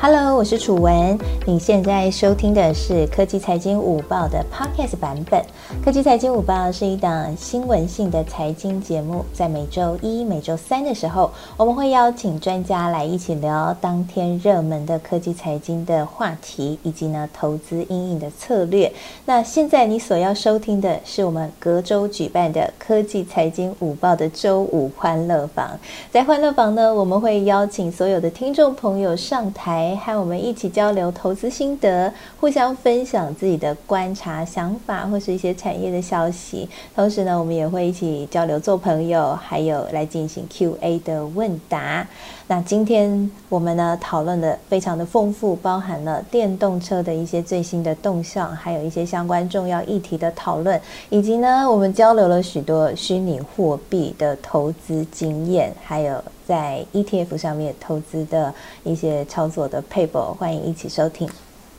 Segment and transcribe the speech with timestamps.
[0.00, 1.18] Hello，我是楚文。
[1.44, 5.44] 你现在收听的是科技财经午报的 Podcast 版本。
[5.84, 18.92] 科技财经午报是一档新闻性的财经节目，在每周一、每周三的时候，我们会邀请专家来一起聊当天热门的科技财经的话题，以及呢投资阴影的策略。
[19.24, 25.76] 那现在你所要收听的是我们隔周举办的科技财经午报的周五欢乐房。
[26.12, 29.87] 在欢乐房呢，我们会邀请所有的听众朋友上台。
[29.96, 36.68] 和我们一起交流投资心得，互相分享自己的观察、想法，或是一些产业的消息。
[36.94, 42.06] 同时呢，我们也会一起交流、做朋友，还有来进行 Q&A 的问答。
[42.50, 50.80] 那今天我们呢讨论的非常的丰富，包含了电动车的一些最新的动向，还有一些相关重要议题的讨论，
[51.10, 61.28] 以及呢我们交流了许多虚拟货币的投资经验，还有在 ETF 上面投资的一些操作的配博，欢迎一起收听。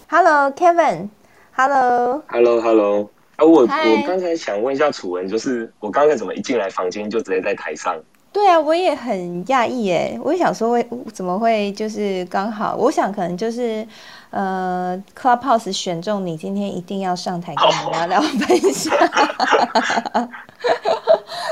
[0.08, 3.68] Hello Kevin，Hello，Hello，Hello，啊我我
[4.06, 8.00] 刚才想问一下楚文，就是我刚才怎么一进来房间就直接在台上？
[8.32, 10.18] 对啊，我也很讶异哎！
[10.24, 12.76] 我也想说，会怎么会就是刚好？
[12.76, 13.86] 我想可能就是
[14.30, 18.96] 呃，Clubhouse 选中你，今天一定要上台跟我们聊聊分享。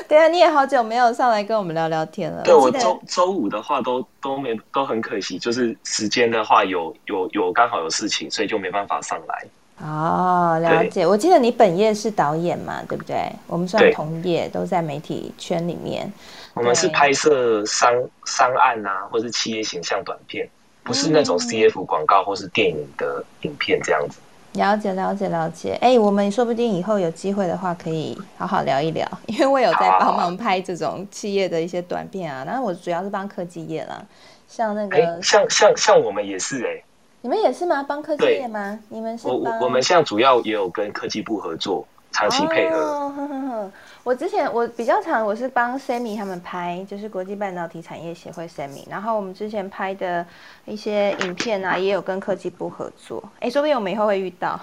[0.07, 2.43] 对啊，你也好久没有上来跟我们聊聊天了。
[2.43, 9.45] 对我周周五的话都都没都很可惜，就是时间的话有有有刚好有事情，所以就没办法上来。
[9.85, 11.05] 哦，了解。
[11.05, 13.29] 我记得你本业是导演嘛，对不对？
[13.47, 16.11] 我们算同业，都在媒体圈里面。
[16.57, 17.93] 我们是拍摄商
[18.25, 20.47] 商案啊，或是企业形象短片，
[20.83, 24.19] 不是那种 CF 广告或是电影的影片这样子。
[24.53, 25.77] 了解，了解，了解。
[25.81, 32.43] 哎，我们说不定以后有机会的话，可以好好聊一聊，因为我有在帮忙拍这种企业的一些短片啊。
[32.43, 34.03] 然后我主要是帮科技业啦，
[34.47, 36.83] 像那个，像像像我们也是哎。
[37.21, 37.83] 你们也是吗？
[37.83, 38.79] 帮科技业吗？
[38.89, 39.27] 你们是？
[39.27, 43.69] 我我我们现在主要也有跟科技部合作，长期配合。
[44.07, 48.85] 我之前我比较常我是帮 Sammy 他们拍，就是国际半导体产业协会 Sammy，。
[48.89, 50.25] 然后我们之前拍的
[50.63, 53.21] 一些影片啊，也有跟科技部合作。
[53.41, 54.57] 哎，说不定我们以后会遇到。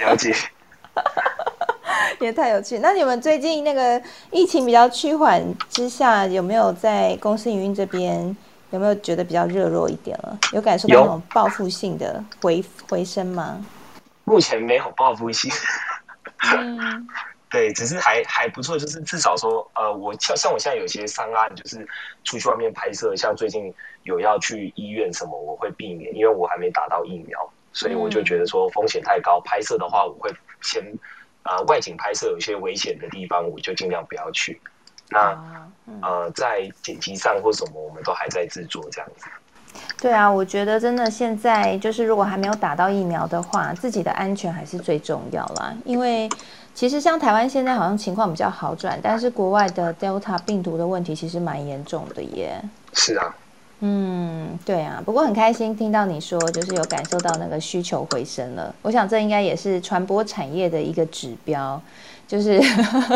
[0.00, 0.34] 了解。
[2.18, 2.80] 也太有趣。
[2.80, 4.02] 那你们最近那个
[4.32, 8.36] 疫情比较趋缓之下，有没有在公司营运这边？
[8.70, 10.36] 有没有觉得比较热络一点了？
[10.52, 13.64] 有感受到那种报复性的回回升吗？
[14.24, 15.48] 目前没有报复性。
[16.56, 17.08] 嗯，
[17.54, 21.86] 对，只是还还不错，就是至少说，呃，我像像我现在有些商案，就是
[22.24, 23.72] 出去外面拍摄，像最近
[24.02, 27.38] 有要去医院什么，我会避免，因为我还没打到疫苗，
[27.72, 30.28] 所以我就觉得说风险太高，拍摄的话，我会
[30.62, 30.82] 先
[31.44, 34.60] 呃外景拍摄，有些危险的地方，我就尽量不要去。
[35.10, 35.70] 那
[36.02, 39.26] 呃，在剪辑上或什么，我们都还在制作这样子。
[40.00, 45.74] 对啊，我觉得真的现在就是，如果还没有打到疫苗的话，自己的安全还是最重要啦。
[45.84, 46.28] 因为
[46.74, 52.60] 其实像台湾现在好像情况比较好转，但是国外的 Delta 病毒的问题其实蛮严重的耶。
[52.92, 53.34] 是啊。
[53.80, 55.02] 嗯，对啊。
[55.04, 58.74] 不过很开心听到你说，就是有感受到那个需求回升了。
[58.82, 61.80] 我想这应该也是传播产业的一个指标。
[62.26, 62.58] 就是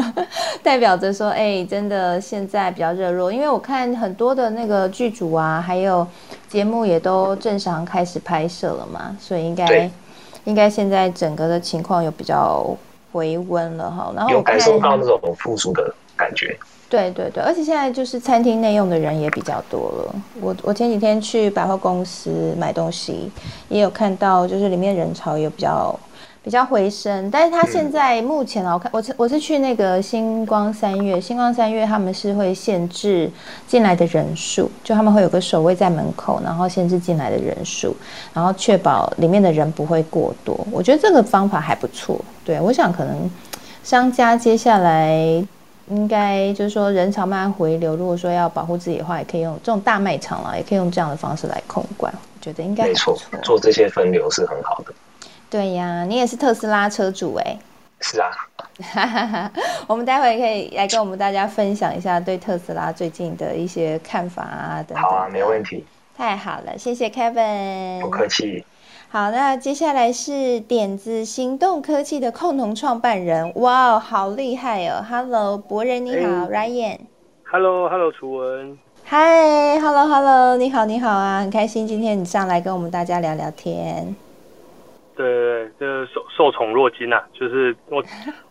[0.63, 6.07] 代表着说，哎，真的现在比较热络，因为我看很多的那个剧组啊，还有
[6.47, 9.91] 节目也都正常开始拍摄了嘛，所以应该
[10.45, 12.77] 应该现在整个的情况有比较
[13.13, 14.13] 回温了哈。
[14.15, 16.57] 然后有感受到那种复苏的感觉。
[16.89, 20.15] 对对对，而且现在就是餐厅内用的人也比较多了。
[20.41, 23.31] 我我前几天去百货公司买东西，
[23.69, 25.95] 也有看到，就是里面人潮也比较。
[26.49, 33.31] 比较回升，但是他现在目前啊，我看我是我是去那个星光三月，星光三月他们是会限制
[33.67, 37.95] 进来的人数，就他们会有个守卫在门口，然后限制进来的人数，
[38.33, 40.59] 然后确保里面的人不会过多。
[40.73, 42.19] 我觉得这个方法还不错。
[42.47, 43.31] 对，我想可能
[43.85, 45.13] 商家接下来
[45.91, 52.11] 应该就是说人潮慢慢回流，如果说要保护自己的话，也可以用这种大卖场啦，也可以用这样的方式来控管。
[52.15, 54.95] 我觉得应该没错，做这些分流是很好的。
[55.51, 57.59] 对呀，你也是特斯拉车主哎。
[58.01, 58.31] 是啊。
[59.89, 65.03] 我们待会可以来跟我们大家分享一下对特斯拉最近的一些看法啊等等。
[65.03, 65.85] 好啊，没问题。
[66.17, 68.01] 太好了，谢谢 Kevin。
[68.01, 68.65] 不客气。
[69.09, 76.99] 好，那接下来是点子行动科技的共同创办人，哇，好厉害哦！Hello，博人你好，Ryan。
[77.51, 78.79] Hello，Hello，楚文。
[79.09, 84.15] Hi，Hello，Hello，你好，你好啊，很开心今天你上来跟我们大家聊聊天。
[85.19, 87.27] 对对对，就是受受宠若惊啊！
[87.33, 88.01] 就是我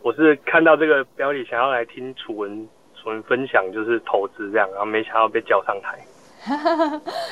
[0.02, 5.98] 我是看到这个标题，想要来听楚文楚文分享，就是投资这样，然后没想到被叫上台。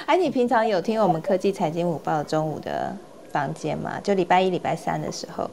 [0.08, 2.96] 哎，你平常有听我们科技财经午报中午的
[3.30, 4.00] 房间吗？
[4.02, 5.50] 就礼拜一、礼拜三的时候。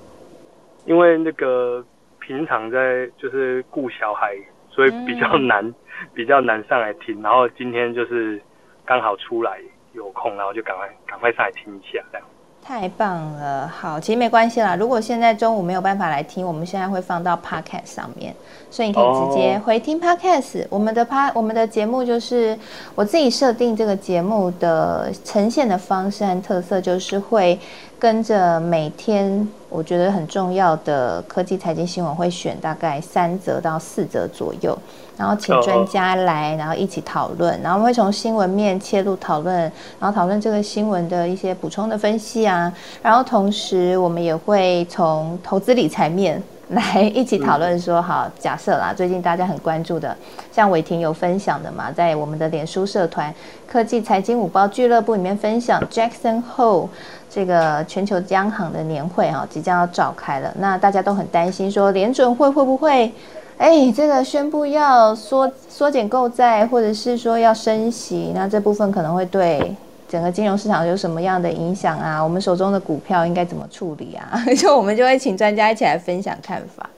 [0.85, 1.85] 因为那个
[2.21, 4.37] 平常在就是顾小孩，
[4.71, 5.75] 所以比较难，
[6.15, 7.21] 比较难上来听。
[7.21, 8.41] 然后今天就是
[8.85, 9.61] 刚好出来
[9.93, 12.27] 有空，然后就赶快赶快上来听一下，这样。
[12.65, 14.77] 太棒了，好，其实没关系啦。
[14.77, 18.35] 如果现在中午没有办法来听，我们现在会放到 Podcast 上面，
[18.71, 20.65] 所以你可以直接回听 Podcast。
[20.71, 22.57] 我们的 P 我们的节目就是
[22.95, 27.59] 我自己设定这个节目的呈现的方式和特色，就是会。
[27.99, 34.77] 跟着每天我觉得很重要的科技财经新闻，会选大概三则到四则左右，
[35.23, 39.57] 然后请专家来，然后一起讨论，然后我们会从新闻面切入讨论，
[40.01, 46.43] 然后讨论这个新闻的一些补充的分析啊，然后同时我们也会从投资理财面。
[46.73, 50.17] 来一起讨论说好，假设啦，最近大家很关注的，
[50.51, 53.35] 像伟霆有分享的嘛，在我们的脸书社团
[53.71, 56.89] 科技财经五包俱乐部里面分享，Jackson Hole
[57.29, 63.13] 这个全球央行的年会哈即将要召开了，那大家都很担心说联准会会不会，
[63.63, 69.73] 哎，这个宣布要缩缩减购债，或者是说要升息，那这部分可能会对。
[70.09, 72.21] 整个金融市场有什么样的影响啊？
[72.21, 74.29] 我们手中的股票应该怎么处理啊？
[74.59, 76.91] 就我们就会请专家一起来分享看法。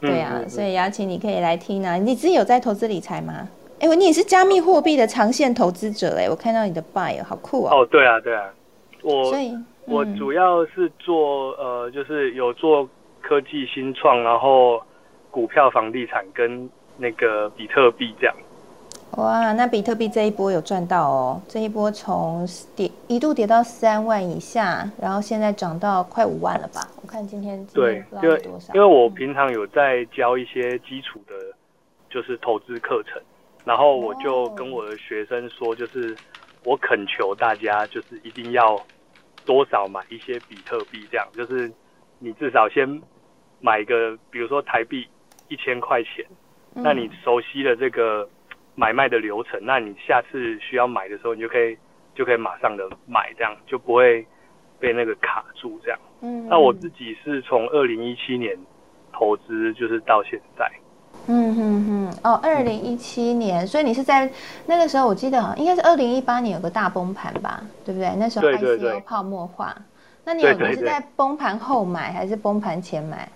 [0.00, 1.94] 对啊，所以邀请你可以来听啊。
[1.94, 3.48] 你自己有在投资理财吗？
[3.78, 7.70] 哎，你也是加密货币的长线投资者哎，我看到你的 buy 好酷哦。
[7.70, 8.42] 哦，对啊，对啊，
[9.02, 12.88] 我所以我主要是做呃，就是有做
[13.20, 14.82] 科技新创，然后
[15.32, 18.36] 股票、房地产跟那个比特币这样。
[19.16, 21.42] 哇，那比特币这一波有赚到哦！
[21.46, 26.80] 这一波从跌一度跌到三万以下，然后现在涨到快五万了吧？
[27.02, 28.42] 我看今天对，因为
[28.72, 31.34] 因为我平常有在教一些基础的，
[32.08, 33.20] 就是投资课程，
[33.66, 36.16] 然后我就跟我的学生说，就是
[36.64, 38.80] 我恳求大家，就是一定要
[39.44, 41.70] 多少买一些比特币，这样就是
[42.18, 42.88] 你至少先
[43.60, 45.06] 买一个，比如说台币
[45.52, 46.24] 一千块钱，
[46.72, 48.28] 那你熟悉了这个。
[48.74, 51.76] 买卖的流程，那你下次需要买的时候，你就可以
[52.14, 54.26] 就可以马上的买，这样就不会
[54.80, 55.98] 被那个卡住这样。
[56.22, 58.56] 嗯，那我自己是从二零一七年
[59.12, 60.66] 投资，就是到现在。
[61.26, 64.26] 嗯哼哼，哦，二零一七年，所以你是在
[64.64, 68.10] 那个时候，我记得应该是二零一八年有个大崩盘吧，对不对？
[68.16, 69.76] 那时候 ICO 泡沫化，
[70.24, 73.28] 那你有是在崩盘后买还是崩盘前买？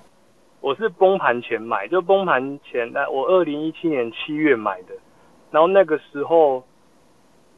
[0.66, 4.94] 我是崩盘前买，就崩盘前，那我二零一七年七月买的。
[5.52, 6.64] 然后那个时候，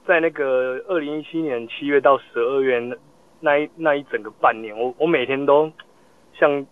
[0.07, 2.97] 在那个二零一七年七月到十二月那
[3.41, 5.73] 那一那一整个半年，我我每天都
[6.39, 6.67] 像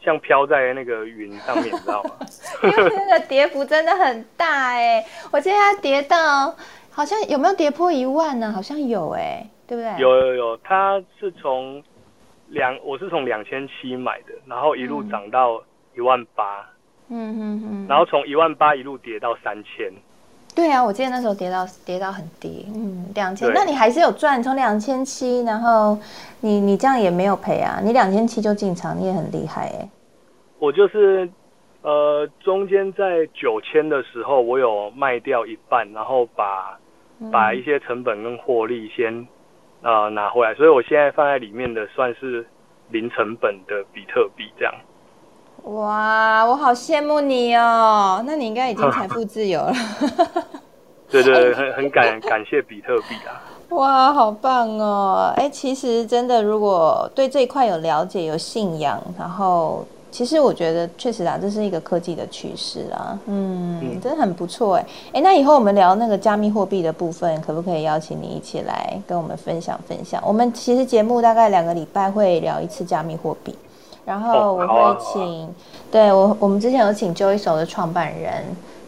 [0.00, 2.10] 像飘在那个云上面，你知道吗？
[2.64, 6.52] 因为那个跌幅真的很大哎，我记得它跌到
[6.90, 8.50] 好像有没有跌破一万呢？
[8.50, 10.00] 好像有哎，对不对？
[10.00, 11.80] 有有有，它是从
[12.48, 15.62] 两我是从两千七买的，然后一路涨到
[15.96, 16.68] 一万八，
[17.08, 19.90] 嗯嗯嗯，然后从一万八一路跌到三千。
[20.54, 25.98] 对啊，我记得那时候跌到跌到很低，嗯，两千，那你还是有赚，从两千七，然后
[26.40, 29.88] 你你这样也没有赔啊，你两千七就进场，你也很厉害哎。
[30.58, 31.28] 我就是
[31.82, 36.78] 呃，中间在九千的时候，我有卖掉一半，然后把
[37.30, 39.26] 把一些成本跟获利先
[39.82, 42.46] 呃拿回来，所以我现在放在里面的算是
[42.88, 44.74] 零成本的比特币这样。
[45.66, 48.22] 哇，我好羡慕你哦！
[48.24, 49.72] 那你应该已经 财富自由了。
[51.10, 53.42] 对 对， 很很感感谢比特币啊！
[53.70, 55.32] 哇，好棒哦！
[55.36, 63.18] 哎，其实真的，如果对这一块有了解、有信仰，然后其实我觉得确实啊，这是一个科技的趋势啊。
[63.26, 64.86] 嗯，真的很不错哎。
[65.14, 70.22] 哎，那以后我们聊那个加密货币的部分，可不可以邀请你一起来跟我们分享分享？
[70.24, 73.52] 我们其实节目大概两个礼拜会聊一次加密货币。
[74.06, 75.54] 然后我会请，
[75.90, 78.44] 对我我们之前有请 Joy 手的创办人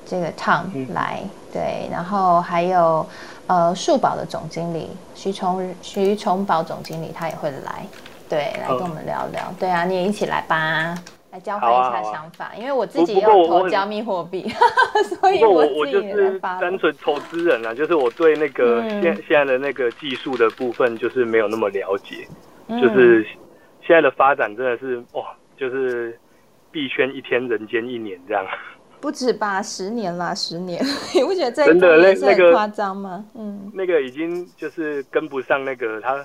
[0.07, 1.21] 这个 Tom 来，
[1.53, 3.05] 对，然后还有
[3.49, 7.85] 呃数宝的总经理徐崇徐崇宝总经理他也会来，
[8.29, 10.95] 对，来跟我们聊聊，对啊，你也一起来吧，
[11.33, 14.49] 来交换一下想法，因为我自己也有投加密货币，
[15.21, 22.29] 所以我我就是单纯投资人啊，就是我对那个现现在的那个技术的部分就是没有那么了解，
[22.81, 23.27] 就是。
[23.89, 26.15] 现在的发展真的是哇，就是
[26.71, 28.45] 币圈一天，人间一年这样。
[29.01, 30.79] 不止吧，十年啦，十年，
[31.15, 33.25] 你不觉得这真的那那个夸张吗？
[33.35, 36.23] 嗯，那个已经就是跟不上那个它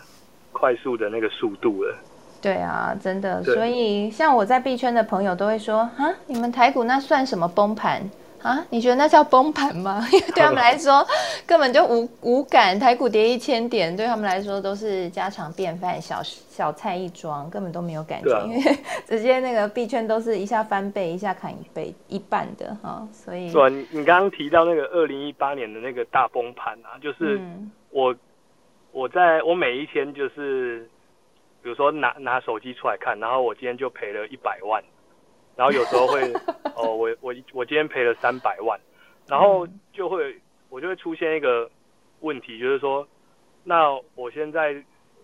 [0.51, 1.95] 快速的那个速度了。
[2.41, 3.41] 对啊，真的。
[3.43, 8.01] 所以像我在币圈的朋友都会说啊，你们台股那算什么崩盘？
[8.43, 10.05] 啊，你觉得那叫崩盘吗？
[10.11, 11.05] 因为对他们来说
[11.47, 27.39] 根本就无无感，台股跌一千点，对他们来说都是家常便饭，小小菜一桩，根本都没有感觉，因为直接那个币圈都是一下翻倍，一下砍一倍一半的哈，所以对，你你刚刚提到那个二零一八年的那个大崩盘啊，就是
[27.89, 28.13] 我
[28.91, 30.87] 我在我每一天就是。
[31.63, 34.83] 比如说拿拿手机出来看，然后我今天就赔了一百万，
[35.55, 36.21] 然后有时候会
[36.75, 38.79] 哦，我我我今天赔了三百万，
[39.27, 40.35] 然后就会
[40.69, 41.69] 我就会出现一个
[42.21, 43.07] 问题，就是说，
[43.63, 44.75] 那我现在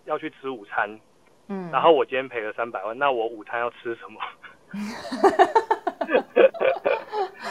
[0.04, 1.00] 要去吃午餐，
[1.48, 4.20] 嗯，然后我今天赔了三百万，那我午餐要吃什么？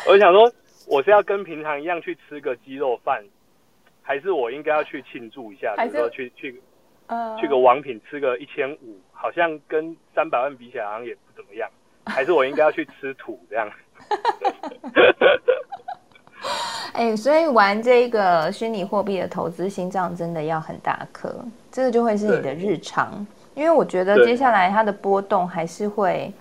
[0.07, 0.51] 我想说，
[0.87, 3.23] 我是要跟平常一样去吃个鸡肉饭，
[4.01, 6.61] 还是我应该要去庆祝一下，比如说去去。
[7.41, 11.67] 去个王品吃个一千五，好像跟三百万比起来好像也不怎么样，
[12.09, 13.69] 还是我应该要去吃土这样？
[16.93, 21.33] 哎，所以玩这个虚拟货币的投资，心脏真的要很大颗，
[21.71, 26.33] 这个就会是你的日常，因为我觉得接下来它的波动还是会。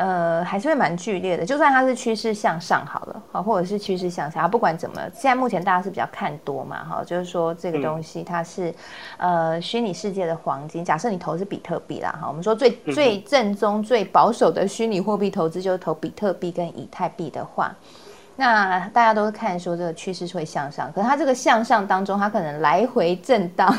[0.00, 1.44] 呃，还是会蛮剧烈的。
[1.44, 8.74] 就算它是趋势向上好了，好，或者是趋势向下，不管怎么，现在目前大家是比较看多嘛，哈，就是说这个东西它是
[9.18, 10.82] 呃虚拟世界的黄金。
[10.82, 17.70] 假设你投是比特币啦，哈，我们说最最正宗、最保守的虚拟货币投资就是投比特币跟以太币的话。
[18.40, 23.70] 那大家都是看说这个趋势会向上，可是它这个向上当中，它可能来回震荡，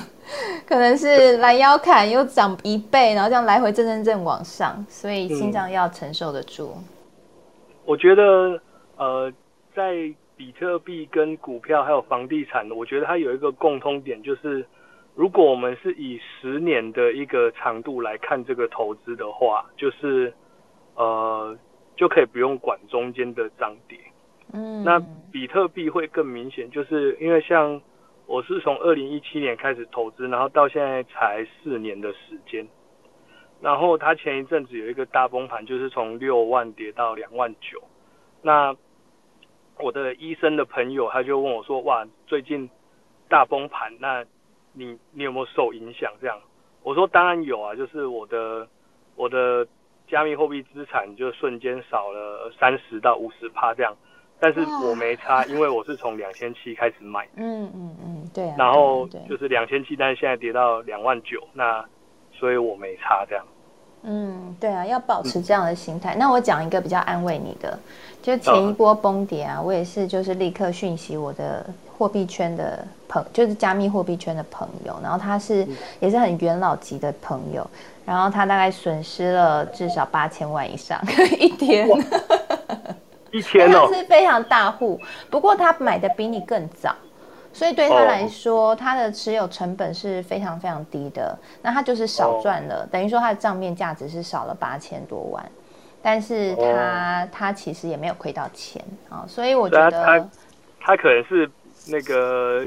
[0.67, 6.75] 可能是拦腰砍又涨一倍，然后这样来回震震震往上，所以心脏要承受得住。
[7.85, 8.61] 我觉得，
[8.97, 9.33] 呃，
[9.75, 9.95] 在
[10.37, 14.63] 比特币跟股票还有房地产，我觉得它有一个共通点，就是
[15.15, 20.31] 如果我们是以十年的一个长度来看这个投资的话，就是
[20.93, 21.57] 呃，
[21.97, 23.97] 就可以不用管中间的涨跌。
[24.83, 24.99] 那
[25.31, 27.81] 比特币会更明显，就是因为像
[28.25, 32.67] 我是从二零一七年开始投资，然后到现在才四年的时间，
[33.61, 37.81] 然后它前一阵子有一个大崩盘，就是从六万跌到两万九。
[38.41, 38.75] 那
[39.79, 42.69] 我的医生的朋友他就问我说：“哇，最近
[43.29, 44.25] 大崩盘，那
[44.73, 46.37] 你你有没有受影响？”这样，
[46.83, 48.67] 我说当然有啊，就是我的
[49.15, 49.65] 我的
[50.07, 53.95] 加密货币资产就瞬间少了三十到五十趴这样。
[54.41, 57.27] 但是我没差， 因为我是从两千七开始买。
[57.35, 58.51] 嗯嗯嗯，对。
[58.57, 61.85] 然后就是两千七，但是现在跌到两万九，那
[62.33, 63.45] 所以我没差这样。
[64.03, 66.15] 嗯，对啊，要保持这样的心态。
[66.15, 67.77] 那我讲一个比较安慰你的，
[68.23, 71.63] 就前一波崩跌啊，我也是就是立刻讯息我的
[71.95, 75.67] 货币圈的朋，就是加密货币圈的朋友，然后他是
[75.99, 77.69] 也是很元老级的朋友，
[78.03, 80.99] 然后他大概损失了至少八千万以上
[81.39, 81.87] 一天。
[83.31, 86.95] 一千是非常大户，不过他买的比你更早，
[87.53, 91.37] 所以对他来说，他的持有成本是非常非常低的。
[91.61, 95.43] 那他就是少赚了，等于说他的账面价值是少了八千多万，
[96.01, 99.25] 但是他他其实也没有亏到钱啊。
[99.27, 100.29] 所以我觉得他
[100.79, 101.49] 他可能是
[101.87, 102.65] 那个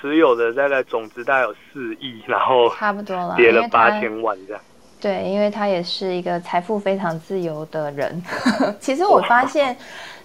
[0.00, 4.62] 持有的大概总值大概有四亿，然后差不多了，跌了八千万这样。
[5.04, 8.22] 对，因为他也是一个财富非常自由的人。
[8.80, 9.76] 其实我发现，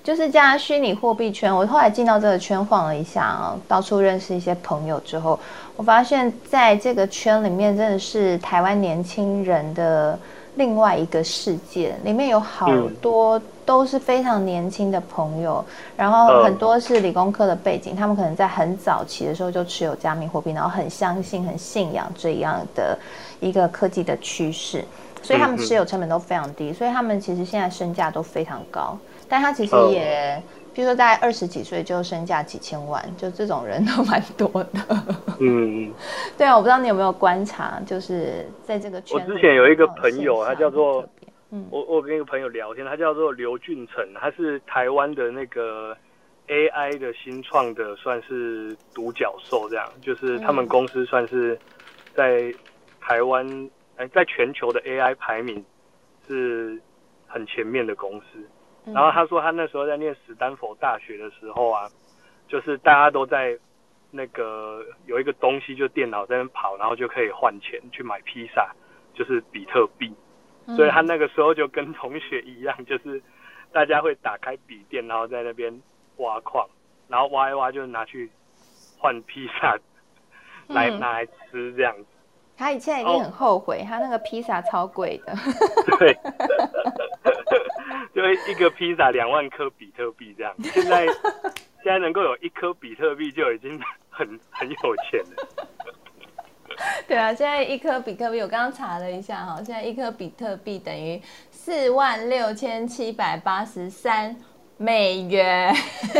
[0.01, 5.38] 就是加虚拟货币圈，我后来进到这个圈晃了一下啊，到处认识一些朋友之后，
[5.75, 10.17] 我发现在这个圈里面，真的是台湾年轻人的。
[10.55, 12.67] 另外一个世界里面有好
[13.00, 15.63] 多都是非常年轻的朋友，
[15.95, 22.98] 然后很多是理工科的背景，他们可能在很早期的时候就持有加密货币，然后很相信、很信仰这样的
[23.39, 24.84] 一个科技的趋势，
[25.22, 30.41] 所以他们持有成本都非常低，所以他们其实现在身价都非常高，但他其实也。
[30.72, 35.05] 比如说，大概二十几岁就身价几千万，就这种人都蛮多的。
[35.39, 35.91] 嗯，
[36.38, 39.19] 对啊，我不知道你有没有观察，就是在这个圈。
[39.19, 41.03] 我之前有一个朋友，他叫做，
[41.50, 45.98] 嗯，我我跟一个朋友聊天，他叫做刘俊成，他是台湾的那个
[46.48, 51.60] AI 的新创的，算是独角兽，这样，就是他们公司算是
[52.15, 52.53] 在
[53.09, 53.43] 台湾，
[53.97, 55.65] 哎，在全球的 AI 排名
[56.27, 56.79] 是
[57.25, 58.47] 很前面的公司。
[58.85, 61.89] 然后他说，他那时候在念史丹佛大学的时候啊，
[62.47, 63.57] 就是大家都在
[64.11, 68.71] 那个有一个东西，就电脑在那跑，然后就可以换钱去买披萨，
[69.15, 70.13] 就是比特币。
[70.77, 73.19] 所以他那个时候就跟同学一样，就是
[73.71, 75.81] 大家会打开笔电，然后在那边
[76.17, 76.69] 挖矿，
[77.07, 78.29] 然后挖一挖就拿去
[78.99, 79.75] 换披萨
[80.67, 82.05] 来拿来吃这样子。
[82.59, 85.33] 他以前一定很后悔，他那个披萨超贵的。
[85.97, 86.13] 对。
[88.13, 90.53] 就一个披萨两万颗比特币这样。
[90.61, 94.75] 现在现在能够有一颗比特币就已经很很有
[95.09, 95.67] 钱了。
[97.07, 104.35] 对啊，现在一颗比特币，我刚刚查了一下哈，现在一颗比特币等于四万六千七百八十三
[104.75, 105.73] 美元。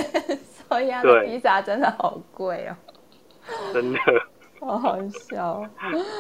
[0.70, 2.76] 所以的披萨真的好贵哦，
[3.74, 4.00] 真的。
[4.60, 5.66] 好好笑，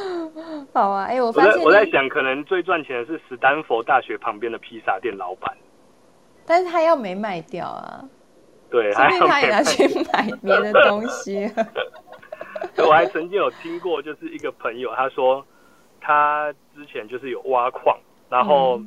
[0.74, 1.06] 好啊！
[1.06, 5.56] 哎，我发现我在想，可能最赚钱的是史丹佛大学旁边的披萨店老板，
[6.46, 8.04] 但是他要没卖掉啊。
[8.70, 11.52] 对，所以他也拿去买别的东西。
[12.78, 15.46] 我还曾经有听过，就是一个朋友他说，
[16.00, 17.98] 他之前就是有挖矿，
[18.30, 18.82] 然后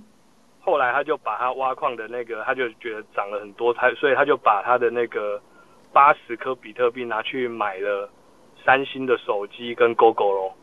[0.61, 5.41] 后来他就把他挖矿的那个，他就觉得涨了很多，他所以他就把他的那个
[5.93, 8.09] 八十颗比特币拿去买了。
[8.65, 10.55] 三星的手机跟 GoGo 咯，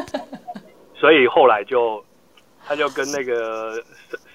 [0.94, 2.04] 所以后来就
[2.66, 3.74] 他就跟那个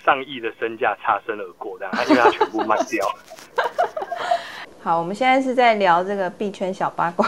[0.04, 3.08] 上上亿的身价擦身而过，这样，因为他全部卖掉。
[4.84, 7.28] 好，我们现在是在聊这个币圈小八卦。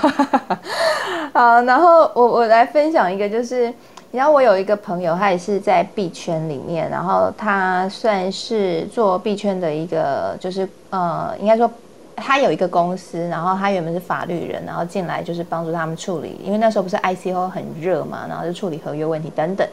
[1.33, 11.69] 好，然后我我来分享一个，就是你知道我有一个朋友，他也是在币圈里面，然后他算是做币圈的一个，就是呃，应该说。
[12.15, 19.67] 他有一个公司，然后他原本是法律人，然后进来就是帮助他们处理，因为那时候不是 ICO 很热嘛，然后就处理合约问题等等。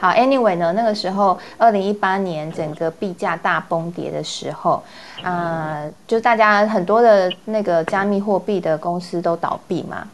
[0.00, 4.82] 好，Anyway 呢，那个时候二零一八年整个币价大崩跌的时候，
[5.22, 10.06] 啊，就大家很多的那个加密货币的公司都倒闭嘛。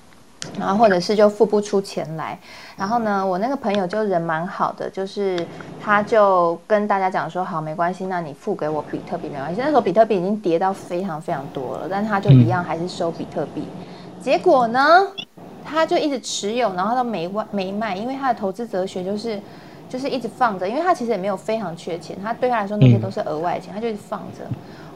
[0.58, 2.38] 然后或者是就付不出钱来，
[2.76, 5.44] 然后呢，我那个朋友就人蛮好的，就是
[5.82, 9.60] 他就跟大家讲说，好，没关系，那你付给我比特币没关系。
[9.60, 13.66] 那时候比特币已经跌到非常非常多了，但他就一样还是收比特币。
[14.20, 15.06] 结果呢，
[15.64, 19.40] 他就一直持有，然后都没卖没卖，因为他的投资哲学就是
[19.88, 24.44] 就是一直放着，因为他其实也没有非常缺钱，他对他来说那些都是额外钱，他就一直放着。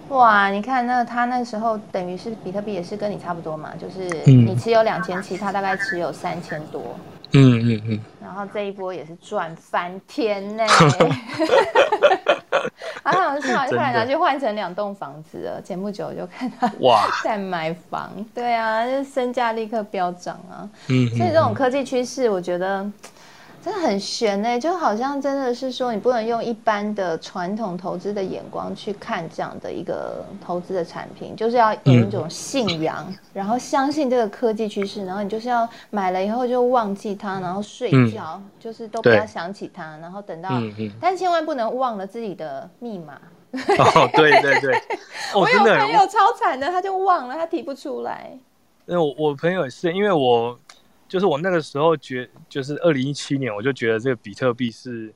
[0.08, 6.82] 哇，你看那他那时候等于是比特币也是跟你差不多嘛，就是你持有两千七，他大概持有三千多。
[7.32, 8.00] 嗯嗯嗯。
[8.22, 10.64] 然后这一波也是赚翻天呢。
[13.04, 20.68] 他好像是后来拿去换成两栋房子了，前不久就看他哇 在买房，对啊，就身价立刻飙涨啊。
[20.88, 21.08] 嗯。
[21.10, 22.90] 所以这种科技趋势，我觉得。
[23.60, 40.50] 真的很悬呢，就好像真的是说，你不能用一般的传统投资的眼光去看这样的一个投资的产品，就是要有一种信仰，然后相信这个科技趋势，然后你就是要买了以后就忘记它，然后睡觉，就是都不要想起它，然后等到，
[41.00, 43.14] 但千万不能忘了自己的密码。
[43.52, 44.82] 哦，对对对，
[45.34, 48.30] 我有朋友超惨的，他就忘了，他提不出来。
[48.86, 50.56] 那我我朋友也是，因为我。
[51.08, 55.10] 就是我那个时候觉，就是二零一七年，我就觉得这个比特币是，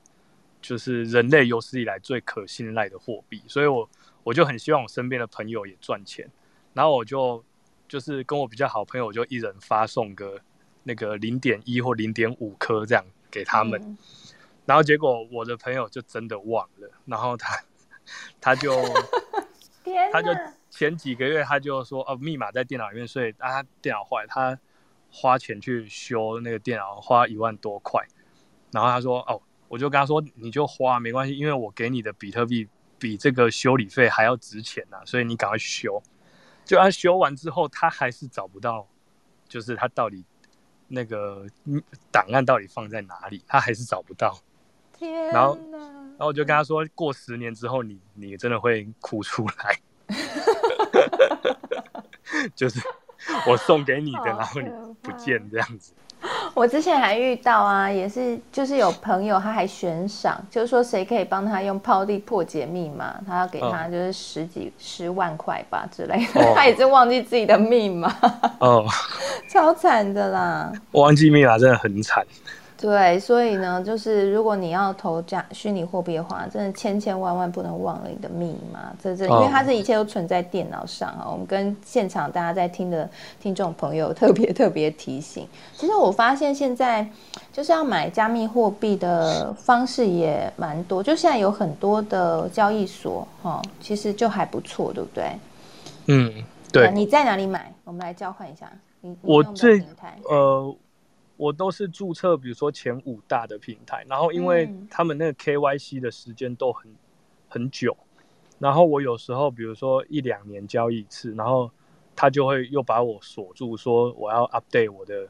[0.59, 3.87] 就是人类有史以来最可信赖的货币，所以我
[4.23, 6.27] 我就很希望我身边的朋友也赚钱，
[6.73, 7.45] 然后我就
[7.87, 10.41] 就是跟我比较好朋友，我就一人发送个
[10.81, 13.95] 那个零点一或零点五颗这样给他们，
[14.65, 17.63] 然后结果我的朋友就真的忘了，然后他
[18.41, 18.81] 他就
[20.11, 20.31] 他就
[20.71, 24.57] 前几个月他就说哦密码在电脑里面，所以啊他电脑坏他。
[25.15, 28.03] 花钱去修那个电脑，花一万多块，
[28.71, 36.01] 然后他说：“哦，我就跟他说，你就花没关系，因为我给你的比特币比这个修理费还要值钱呐，所以你赶快修。”
[36.65, 38.87] 就他修完之后，他还是找不到，
[39.47, 40.25] 就是他到底
[40.87, 41.45] 那个
[42.09, 44.39] 档案到底放在哪里，他还是找不到。
[44.97, 49.79] 天然后，然后我就跟他说过十年之后，你你真的会哭出来，
[52.55, 52.79] 就是。
[53.47, 54.67] 我送给你的，然后你
[55.01, 55.93] 不见这样子。
[56.53, 68.15] 我之前还遇到啊，也是就是有朋友他还悬赏，就是说谁可以帮他用抛地破解密码，他要给他就是十几十万块吧之类的， 他也是忘记自己的密码。
[68.59, 68.85] 哦，
[69.51, 70.71] 超惨的啦！
[70.91, 72.25] 忘记密码真的很惨。
[72.83, 78.93] 对，所以呢，就是如果你要投假虚拟货币的话，真的千千万万不能忘了你的密码。
[79.01, 81.29] 这这，因为它这一切都存在电脑上啊。
[81.31, 85.47] 我们跟现场大家在听的听众朋友特别特别提醒。
[85.77, 87.07] 其实我发现现在
[87.53, 95.31] 就是要买加密货币的方式也蛮多，就现在有很多的交易所哈，其实就还不错，对不对？
[96.07, 96.33] 嗯，
[96.69, 96.91] 对。
[96.91, 97.73] 你在哪里买？
[97.85, 98.69] 我们来交换一下。
[98.99, 99.81] 你我最
[100.29, 100.75] 呃。
[101.35, 106.95] 我都是注册，比如说前五大的平台，然后因为他们那个 KYC 的时间都很
[107.49, 107.95] 很久，
[108.59, 111.69] 然后我有时候比如说一两年交易一次，然后
[112.15, 115.27] 他就会又把我锁住，说我要 update 我的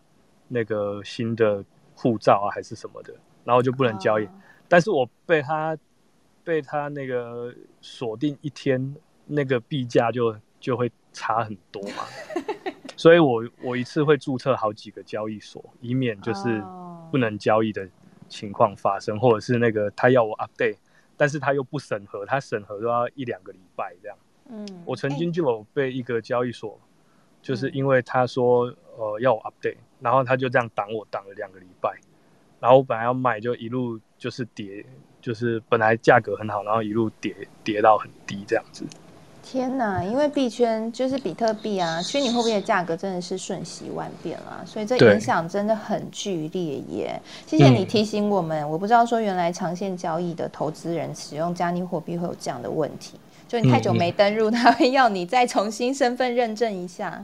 [0.49, 1.63] 那个新的
[1.95, 3.13] 护照啊还是什么的，
[3.45, 4.27] 然后就不能交易。
[4.67, 5.77] 但是我被他
[6.43, 12.03] 被他那个锁定一天，那个币价就就会差很多嘛。
[12.95, 16.63] 所以我我一次会注册好几个交易所，以免就是
[17.11, 17.87] 不能交易的
[18.27, 20.77] 情况发生，或者是那个他要我 update，
[21.17, 24.17] 但是他又不审核，他审核都要一两个礼拜这样。
[24.49, 26.79] 嗯，我曾经就有被一个交易所，
[27.41, 31.97] 就是因为他说呃要我 update，然后他就这样挡我挡了两个礼拜，
[32.59, 34.85] 然后我本来要卖就一路就是跌，
[35.21, 38.85] 就是本来价格很好，然后一路跌跌到很低这样子。
[39.43, 47.21] 天呐，因为币圈就是比特币啊，虚拟货币的价格真的是瞬息万变啊，所以这影响真的很剧烈耶。
[47.45, 57.23] 谢谢你提醒我们，我不知道说原来长线交易的投资人使用加密货币会有这样的问题，就你太久没登入，他会要你再重新身份认证一下。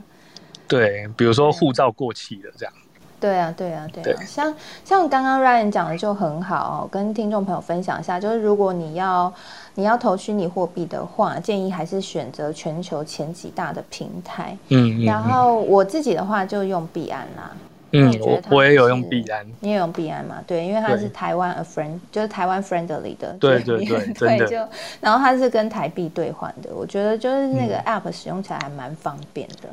[0.68, 2.72] 对，比如说护照过期了这样。
[3.20, 4.54] 对啊，对啊，对啊，像
[4.84, 9.32] 像刚刚 Ryan 讲的就很好，跟听众朋友分享一下，就是如果你要
[9.74, 14.56] 你要投虚拟货币的话，建议还是选择全球前几大的平台。
[14.68, 17.52] 嗯，然后我自己的话就用币安啦。
[17.92, 20.36] 嗯，我我也有用币安，你也用币安嘛？
[20.46, 23.32] 对，因为它是台湾 a friend，就是台湾 friendly 的。
[23.40, 24.56] 对对对，对 就
[25.00, 29.68] 然后它是跟台币兑换的，我觉得就是那个 app 使用起来还蛮方便的。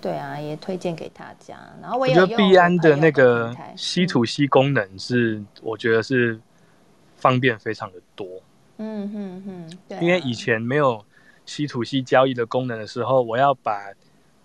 [0.00, 1.58] 对啊，也推荐给大家。
[1.80, 6.38] 然后我觉得币安的那个 C to C 功能是，我觉得是
[7.16, 8.26] 方便非常的多。
[8.78, 9.98] 嗯哼哼，对。
[10.00, 11.04] 因为以前没有
[11.46, 13.92] C to C 交易的功能的时候，我要把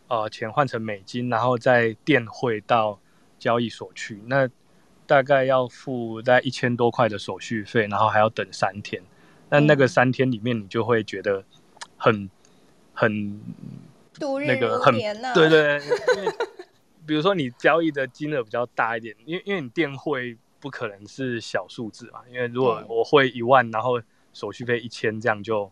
[0.07, 2.97] 呃钱换成美金，然后再电汇到
[3.37, 4.49] 交易所去，那
[5.05, 9.01] 大概要付在一千多块的手续费，然后还要等三天。
[9.49, 11.43] 那那个三天里面，你就会觉得
[11.97, 12.29] 很
[12.93, 13.39] 很。
[14.19, 14.93] 那个很
[15.33, 15.81] 对对，
[16.17, 16.31] 因为
[17.05, 24.01] 比如说你交易的金额比较大一点，因为因为你电汇不可能是小数字嘛，因为如果我汇一万，然后
[24.33, 25.71] 手续费一千，这样就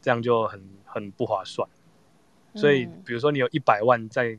[0.00, 1.68] 这样就很很不划算。
[2.54, 4.38] 所以比如说你有一百万在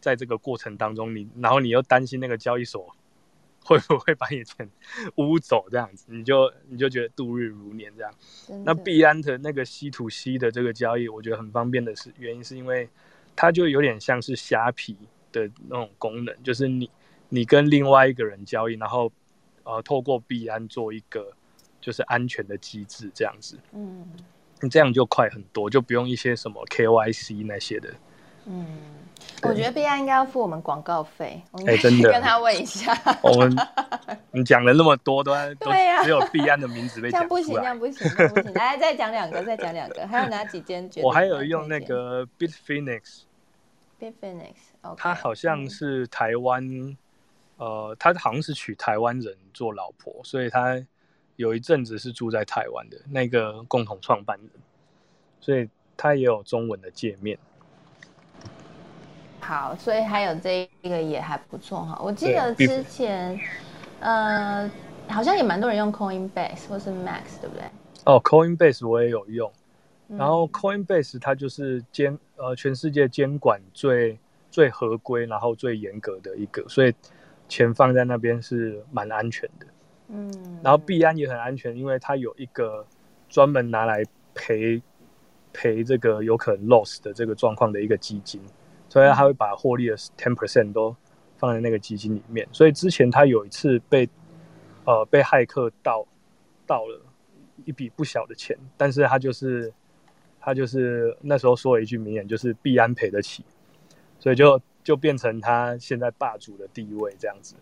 [0.00, 2.94] 在这个过程当中，你然后你又担心那个交易所。
[3.64, 4.70] 会不会把你钱
[5.16, 5.66] 污走？
[5.70, 8.14] 这样子，你就你就觉得度日如年这样。
[8.64, 12.88] 那币安的那个 C to C 的这个交易，我觉得很方便的是，原因是因为
[13.34, 14.96] 它就有点像是虾皮
[15.32, 16.90] 的那种功能，就是你
[17.28, 19.10] 你跟另外一个人交易，然后
[19.64, 21.32] 呃透过币安做一个
[21.80, 23.58] 就是安全的机制这样子。
[23.72, 24.06] 嗯，
[24.60, 27.92] 你这样就快很多，就不用一些什么 KYC 那些的。
[28.46, 28.66] 嗯。
[29.42, 32.96] 我觉得 B I 应该要付我们广告费，哎，真的，跟他问一下。
[33.22, 33.54] 我们
[34.32, 35.70] 你讲了那么多，都 都
[36.02, 38.52] 只有 B 安的名字被讲不行，这样不行，这样不行。
[38.54, 40.88] 来，再讲两个，再讲两个，还有哪几间？
[41.02, 44.54] 我还有用那个 Bitfinex，Bitfinex，
[44.96, 46.96] 他好像是台湾，
[47.56, 50.82] 呃，他好像是娶台湾人做老婆，所以他
[51.36, 54.48] 有一阵子是住在台湾的那个共同创办人，
[55.40, 57.38] 所以他也有中文的界面。
[59.46, 62.00] 好，所以还有这一个也还不错哈。
[62.02, 63.38] 我记得之前，
[64.00, 64.70] 呃，
[65.06, 67.64] 好像也蛮多人用 Coinbase 或是 Max，对不对？
[68.06, 69.52] 哦，Coinbase 我也有用。
[70.08, 74.18] 然后 Coinbase 它就是监呃全世界监管最
[74.50, 76.94] 最合规，然后最严格的一个，所以
[77.46, 79.66] 钱放在那边是蛮安全的。
[80.08, 80.58] 嗯。
[80.62, 82.82] 然后币安也很安全，因为它有一个
[83.28, 84.02] 专门拿来
[84.34, 84.80] 赔
[85.52, 88.40] 赔这个有可能 loss 的这个状况的一个基金。
[88.94, 90.94] 所以他会把获利的 ten percent 都
[91.36, 92.46] 放在那个基金里面。
[92.52, 94.08] 所以之前他有一次被
[94.84, 96.06] 呃被骇客盗
[96.64, 97.00] 盗了
[97.64, 99.72] 一笔不小的钱，但是他就是
[100.38, 103.44] 他就是那时候说了一句名言，就是必安赔得起，
[104.20, 107.56] 所以就就变成他现在霸主的地位这样子。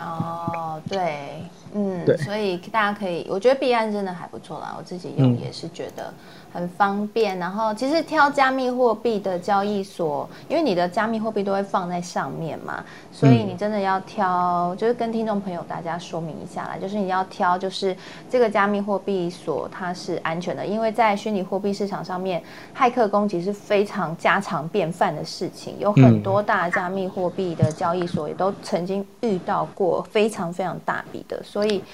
[0.00, 1.42] 哦，对，
[1.74, 6.14] 嗯，对，所以大家可以，我觉得币安真的还不错啦，我自己用也是觉得。
[6.52, 12.82] 很方便，然后其实挑加密货币的交易所，因为你的加密货币都会放在上面嘛，
[13.12, 17.94] 所以你真的要挑，就是跟听众朋友大家说明一下啦，就是你要挑，就是
[18.30, 22.42] 这个加密货币所它是安全的，因为在虚拟货币市场上面，
[22.74, 31.84] 骇客攻击是非常家常便饭的事情，有很多大加密货币的交易所也都曾经遇到过非常非常大笔的，所以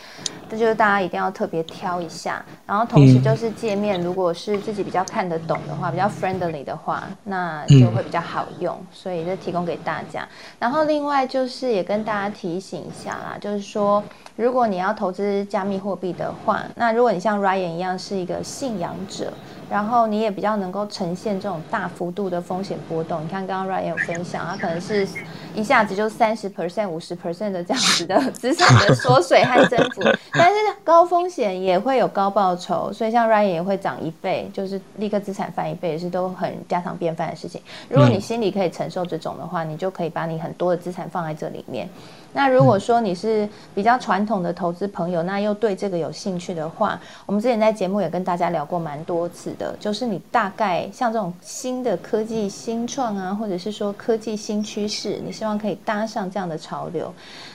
[0.49, 4.44] 这就是大家一定要特别挑一下，然后同时就是界面如果是。
[4.53, 10.29] 是自己比较看得懂的话，比较 friendly 的话，那就会比较好用，所以就提供给大家。
[10.59, 14.03] 然后另外就是也跟大家提醒一下啦，就是说
[14.37, 19.33] 如果你要投资加密货币的话，那如果你像 Ryan 一样是一个信仰者，
[19.71, 23.23] 然后你也比较能够呈现这种大幅度的风险波动。
[23.23, 25.07] 你看刚刚 Ryan 有分享，他可能是
[25.55, 30.03] 一下子就三十 percent、五十 percent 的这样子的资产的缩水和增幅，
[30.35, 37.63] 但是高风险也会有高报酬，所以像 Ryan 也会涨一倍，就是立刻资产翻一倍，也是都很家常便饭的事情。
[37.89, 41.89] 如果你心里可以承受这种的话，你就可以把你很多的资产放在这里面。
[42.35, 57.15] 那如果说你是比较传统的投资朋友，那又对这个有兴趣的话，我们之前在节目也跟大家聊过蛮多次的，就是你大概像这种新的科技新创啊，或者是说科技新趋势，你希望可以搭上这样的潮流，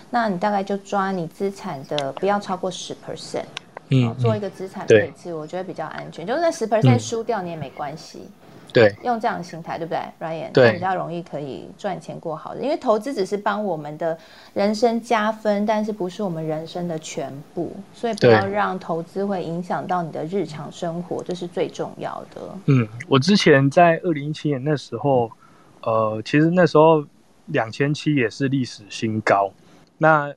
[0.09, 3.43] 那你大概就抓你资产的不要超过十 percent，
[3.89, 8.29] 嗯，做一个资产配置，我觉得比较安全，就是那十 percent 输掉你也没关系。
[8.71, 10.51] 对，用这样的心态，对不对，Ryan？
[10.51, 14.17] 对，比较容易可以赚钱过好的，因为投资只是帮我们的
[14.53, 22.41] 人生加分，但是不是我们人生的全部，所以不要让投资会影响到你的日常生活，这是最重要的。
[22.65, 25.31] 嗯，我之前在二零一七年那时候，
[25.81, 27.03] 呃，其实那时候
[27.47, 29.51] 两千七也是历史新高，
[29.97, 30.33] 那。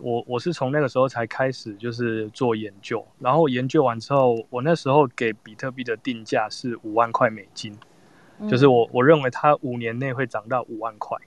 [0.00, 7.76] 我我是从那个时候才开始就是做研究，然后研究完之后，我那时候给比特币的定价是五万块美金，
[8.48, 11.18] 就是我我认为它五年内会涨到五万块，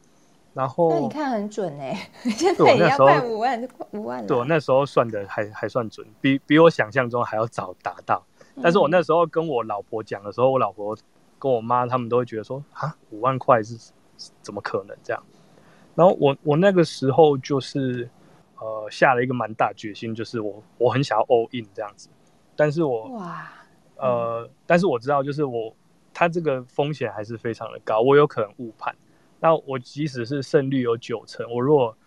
[0.53, 8.25] 然后那你看很准哎， 现在也要快五万五万对，我那时候算的还还算准，比比我想象中还要早达到，
[8.63, 10.97] 但是我那时候跟我老婆讲的时候，我老婆
[11.37, 13.91] 跟我妈他们都会觉得说啊五万块是
[14.41, 15.21] 怎么可能这样，
[15.93, 18.09] 然后我我那个时候就是。
[18.61, 22.09] 呃，下了一个蛮大决心，就是我我很想要 all in 这样子，
[22.55, 23.51] 但是我哇，
[23.95, 25.75] 呃，但是我知道，就是我
[26.13, 28.95] 他这个风险还是非常的高，我有可能误判。
[29.39, 31.97] 那我即使是胜率有九成，我如果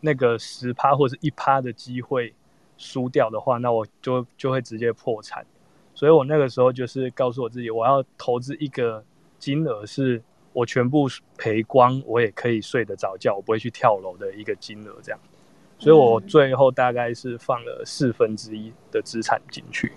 [0.00, 2.34] 那个十趴或者一趴的机会
[2.76, 5.46] 输掉的话，那我就就会直接破产。
[5.94, 9.02] 所以我那个时候就是告诉我自己，我要投资一个
[9.38, 10.22] 金额是
[10.52, 15.18] 我全部赔光，我也可以睡得着觉，我不会去跳楼的一个金额这样。
[15.82, 19.92] 所以我最后大概是放了四分之一的资产进去。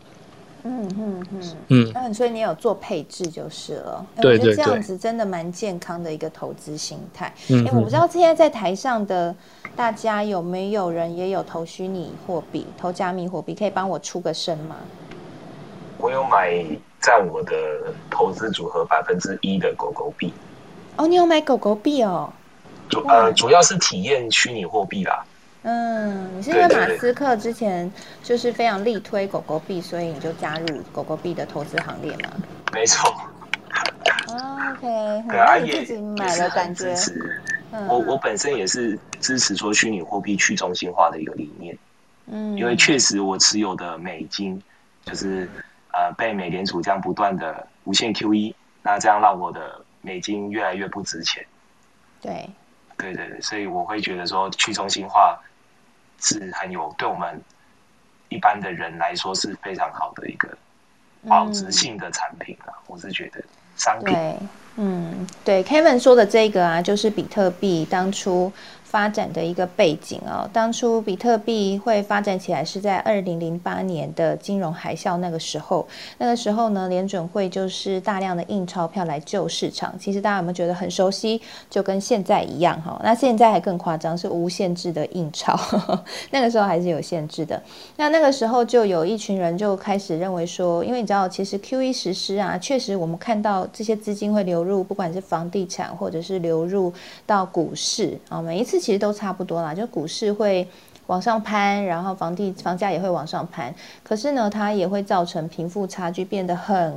[0.64, 4.04] 嗯嗯嗯嗯，那所以你有做配置就是了。
[4.16, 7.32] 对对对，这样子真的蛮健康的一个投资心态。
[7.50, 9.36] 哎，我不知道现在在台上的
[9.76, 14.78] 大家有没有人也有投虚拟货币、投加密货币，可以帮我出个声吗？
[16.00, 16.66] 我有买
[17.00, 17.54] 占我的
[18.10, 20.34] 投资组合百分之一的狗狗币。
[20.96, 22.34] 哦，你有买狗狗币哦？
[22.90, 25.24] 主呃，主要是体验虚拟货币啦。
[25.68, 32.30] 嗯，你是因为马斯克之前就是非常力推狗狗币，所以你就加入狗狗币的投资行列吗？
[32.72, 33.12] 没错。
[34.28, 36.96] OK，对啊，也自己买了，感觉。
[37.90, 41.76] 我我本身也是支持说虚拟货币去中心化的一个理念。
[42.28, 42.56] 嗯。
[42.56, 44.62] 因为确实我持有的美金
[45.06, 45.50] 就是
[45.94, 51.44] 呃被美联储这样不断的无限 QE，那这样让我的美金越来越不值钱。
[52.22, 52.48] 对。
[52.98, 55.36] 对对对，所以我会觉得说去中心化。
[56.20, 57.42] 是很有对我们
[58.30, 60.50] 一般的人来说是非常好的一个
[61.28, 63.44] 保值性的产品啊，我是觉得
[63.78, 64.14] 商品。
[64.14, 64.40] 对，
[64.78, 68.52] 嗯，对，Kevin 说的这个啊，就是比特币当初。
[68.96, 75.86] 发展的一个背景哦，当初比特币会发展起来是在二零零八年的金融海啸那个时候。
[76.18, 79.94] 那个时候呢，联准会就是大量的印钞票来救市场。
[80.00, 81.42] 其实大家有没有觉得很熟悉？
[81.70, 82.98] 就跟现在一样哈。
[83.04, 85.60] 那现在还更夸张，是无限制的印钞。
[86.32, 87.62] 那个时候还是有限制的。
[87.98, 96.94] 那那个时候就有一群人就开始认为说，因为你知道，其实 Q E 实施啊，确实我们看到这些资金会流入，不管是房地产或者是流入
[97.26, 98.85] 到股市啊，每一次。
[98.86, 100.68] 其实都差不多啦，就股市会
[101.08, 106.94] 往上攀，然后房地房价也会往上攀，可是呢，它也会造成贫富差距变得很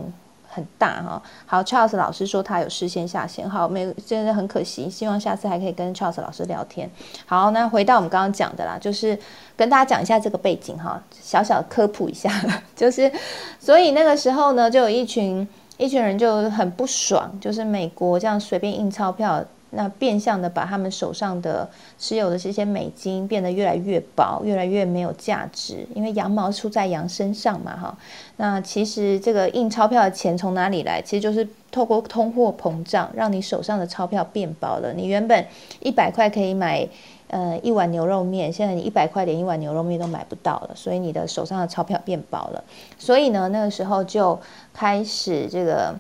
[0.46, 1.22] 很大哈。
[1.46, 6.90] 好，Charles 老师说他有视线下线，好，没真的很可惜，希望下次还可以跟 Charles 老师聊天。
[7.24, 9.18] 好，那回到我们刚刚讲的啦，就是
[9.57, 12.31] 跟大家讲一下这个背景哈，小小科普一下，
[12.77, 13.11] 就是
[13.59, 15.48] 所以那个时候呢，就有一群
[15.79, 19.42] 一群人就很不爽，就是美国这样随便印钞票。
[19.70, 27.98] 那变相的把他们手上的持有的这些美金变得越来越薄，越来越没有价值，因为羊毛出在羊身上嘛，哈。
[28.37, 31.02] 那其实这个印钞票的钱从哪里来？
[31.02, 34.92] 其实就是透过通货膨胀，让你手上的钞票变薄了。
[34.94, 35.46] 你原本
[35.81, 36.88] 一百块可以买
[37.26, 42.64] 呃一碗牛肉面，现在你一百块连一碗牛肉面都买不到了，所以你的手上的钞票变薄了。
[42.98, 44.38] 所以呢，那个时候就
[44.72, 45.94] 开始这个。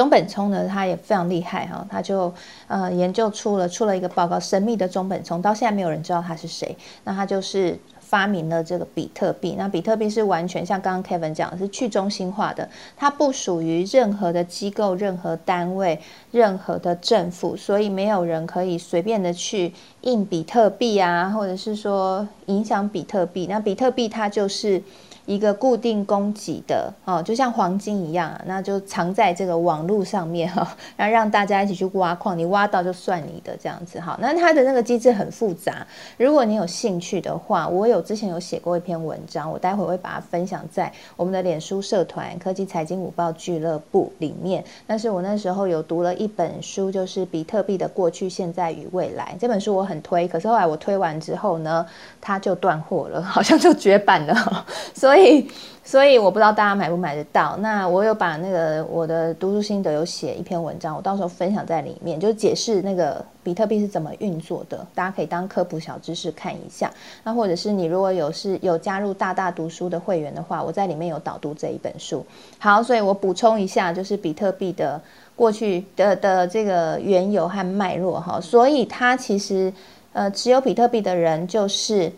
[0.00, 2.32] 中本聪呢，他也非常厉害哈，他就
[2.68, 6.74] 呃研究出了出了一个报告，神秘的中本聪，到现在没有人知道他是谁。
[7.04, 9.56] 那他就是发明了这个比特币。
[9.58, 23.46] 那比特币是完全像刚刚 Kevin 讲的，是去中心化的，它不属于任何的机构、任何单位、任何的政府，所以没有人可以随便的去印比特币啊，或者是说影响比特币。
[23.48, 24.82] 那比特币它就是。
[25.26, 34.18] 一个固定供给的哦，就像黄金一样啊，那就藏在这个网络上面哈，然后让大家一起去挖矿，你挖到就算你的这样子哈。
[34.20, 35.86] 那它的那个机制很复杂，
[36.16, 44.64] 如果你有兴趣的话，我有之前有写过一篇文章，我待会会把它分享在我们的脸书社团科技财经午报俱乐部里面。
[44.84, 51.84] 但是我那时候有读了一本书，就是比特币的过去、现在与未来这本书我很推，可是后来我推完之后呢，
[52.20, 54.34] 它就断货了， 好像就绝版了，
[54.94, 55.50] 所以。
[55.82, 57.56] 所以，我不知道大家买不买得到。
[57.56, 66.88] 那我有把那个我的读书心得有写一篇文章，我到时候分享在里面，就解释那个比特币是怎么运作的，大家可以当科普小知识看一下。
[67.24, 72.24] 那或者是你如果有是有加入大大读书的会员的话，我在里面有导读这一本书。
[72.58, 75.00] 好，所以我补充一下，就是比特币的
[75.40, 78.38] 过去的的这个缘由和脉络哈。
[78.40, 79.72] 所以他其实
[80.12, 82.12] 呃持有比特币的人就是。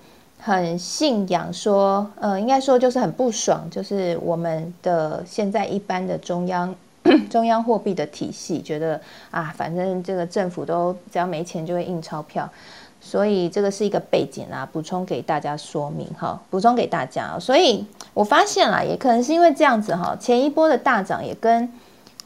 [0.45, 6.75] 很信仰说，呃，应该说就是很不爽，就是我们的现在一般的中央
[7.31, 12.51] 中央货币的体系，觉得啊，反正这个政府都只要没钱就会印钞票，
[13.01, 17.39] 所以这个是一个背景啊，补充给大家说明哈，补充给大家。
[17.39, 21.73] 所以我发现啦，也可能是因为这样子哈，前一波的大涨也跟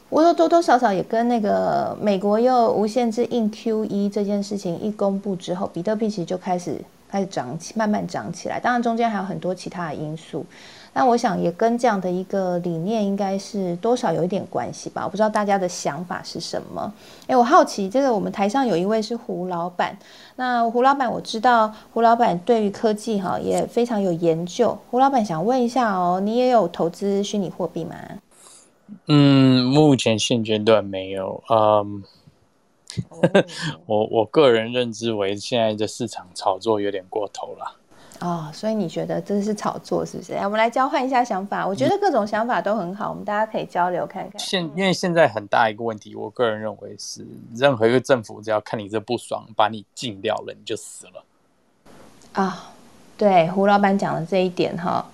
[0.08, 6.80] 我说多多少少也跟那个美国又无限制印 QE 这件事情一公布之后，比特币其实就开始。
[7.08, 8.58] 开始涨起，慢慢涨起来。
[8.58, 10.44] 当然，中间还有很多其他的因素。
[10.92, 15.02] 那我想也跟这样的一个理念，应该是多少有一点关系吧。
[15.04, 16.92] 我不知道大家的想法是什么。
[17.28, 19.96] 诶，我好奇，这个我们台上有一位是胡老板。
[20.34, 24.76] 那胡老板，我知道胡老板对于科技哈也非常有研究。
[24.90, 27.94] 胡老板想问一下哦，你也有投资虚拟货币吗？
[29.06, 31.42] 嗯，目前现阶段没有。
[31.48, 32.02] 嗯。
[33.84, 37.76] 我我个人认知为现在的市场炒作有点过头了
[38.20, 40.32] 哦，所以你觉得这是炒作是不是？
[40.32, 41.66] 哎，我们来交换一下想法。
[41.66, 44.38] 我觉得各种想法都很好，我们大家可以交流看看。
[44.38, 51.22] 现因为现在很大一个问题，我个人认为是任何一个政府只要看你这不爽，把你禁掉了，你就死了。
[52.32, 52.72] 啊，
[53.18, 55.04] 对，胡老板讲的这一点哈，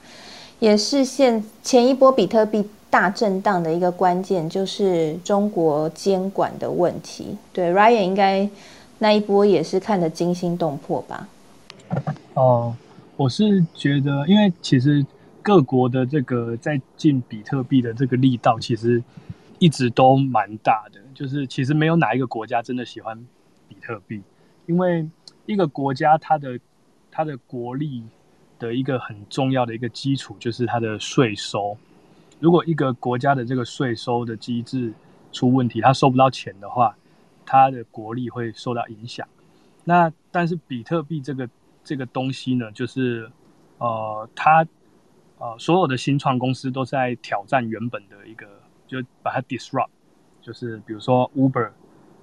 [0.61, 2.71] 也是现前一波比特币。
[2.93, 7.35] 大震荡的一个关键就是中国监管的问题。
[7.51, 8.47] 对，Ryan 应该
[8.99, 11.27] 那一波也是看得惊心动魄吧？
[12.35, 12.77] 哦，
[13.17, 15.03] 我是觉得，因为其实
[15.41, 19.03] 各国的这个在进比特币的这个力道，其实
[19.59, 21.01] 一直都蛮大的。
[21.15, 23.19] 就是其实没有哪一个国家真的喜欢
[23.71, 24.21] 比特币，
[24.67, 25.09] 因为
[25.47, 26.61] 一个国家它的
[27.11, 28.03] 它的国力
[28.59, 31.75] 的一个很重要的一个基础就是它的税收。
[32.43, 34.93] 如果一个国家的这个税收的机制
[35.31, 36.93] 出问题，它收不到钱的话，
[37.47, 39.25] 它的国力会受到影响。
[39.85, 41.49] 那但是比特币这个
[41.85, 43.31] 这个东西呢，就是
[43.79, 44.67] 呃，它
[45.39, 48.45] 呃所有的新创公司都在挑战原本的一个，
[48.89, 49.91] 就把它 disrupt，
[50.41, 51.71] 就是比如说 Uber，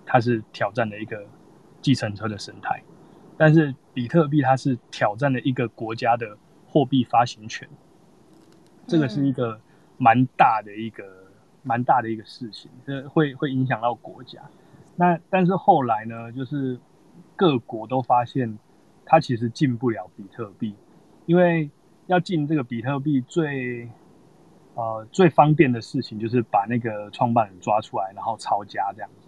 [0.06, 1.26] 它是挑战的一个
[1.82, 2.84] 计程车的生态，
[3.38, 7.70] 但是比特币它是挑战了一个国家的货币发行权，
[8.86, 9.58] 这个是一个。
[10.00, 11.04] 蛮大的一个，
[11.62, 14.40] 蛮大的一个事情，这会会影响到国家。
[14.96, 16.80] 那但是后来呢，就是
[17.36, 18.58] 各国都发现，
[19.06, 20.74] 它其实进不了比特币，
[21.26, 21.70] 因为
[22.08, 23.90] 要进这个比特币最
[24.76, 29.28] 呃最方便的事情，就是把那个创办人抓出来，然后抄家这样子。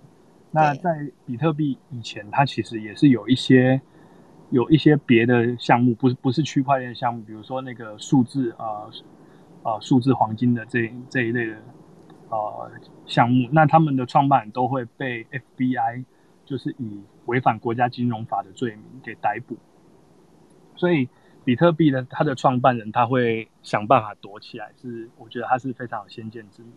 [0.52, 3.82] 那在比特币以前，它其实也是有一些
[4.52, 8.90] 有一些别的项目，不是不是区块链项目，比如说那个数字啊。
[9.64, 11.58] 啊，数字黄金的这这一类的
[12.30, 12.72] 呃
[13.06, 16.04] 项目，那他们的创办人都会被 FBI
[16.46, 19.58] 就是以违反国家金融法的罪名给逮捕，
[20.76, 21.08] 所以
[21.44, 26.74] 比特币的它的创办人他会想办法躲起来，是我觉得他是非常有先见之明。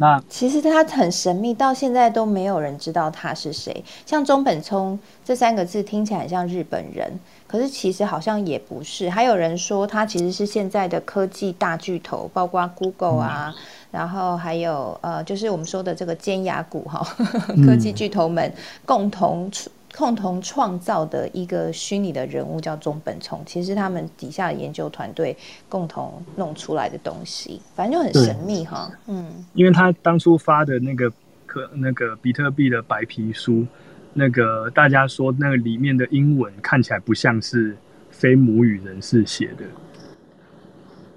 [0.00, 3.84] 那其实他很神秘，到现在都没有人知道他是谁。
[4.06, 9.10] 像中本聪这三个字听起来像日本人，可是其实好像也不是。
[9.10, 13.54] 还有人说他其实是现在的科技大巨头，包括 Google 啊，
[13.90, 17.06] 然后还有呃，就是我们说的这个尖牙股哈，
[17.66, 18.50] 科技巨头们
[18.86, 19.50] 共同。
[19.96, 25.36] 共同创造的一个虚拟的人物叫中本聪，其实他们底下的研究团队
[25.68, 28.90] 共同弄出来的东西，反正就很神秘哈。
[29.06, 31.10] 嗯，因为他当初发的那个
[31.44, 33.66] 可那个比特币的白皮书，
[34.14, 37.76] 那个大家说那个里面的英文看起来不像是
[38.10, 39.64] 非母语人士写的。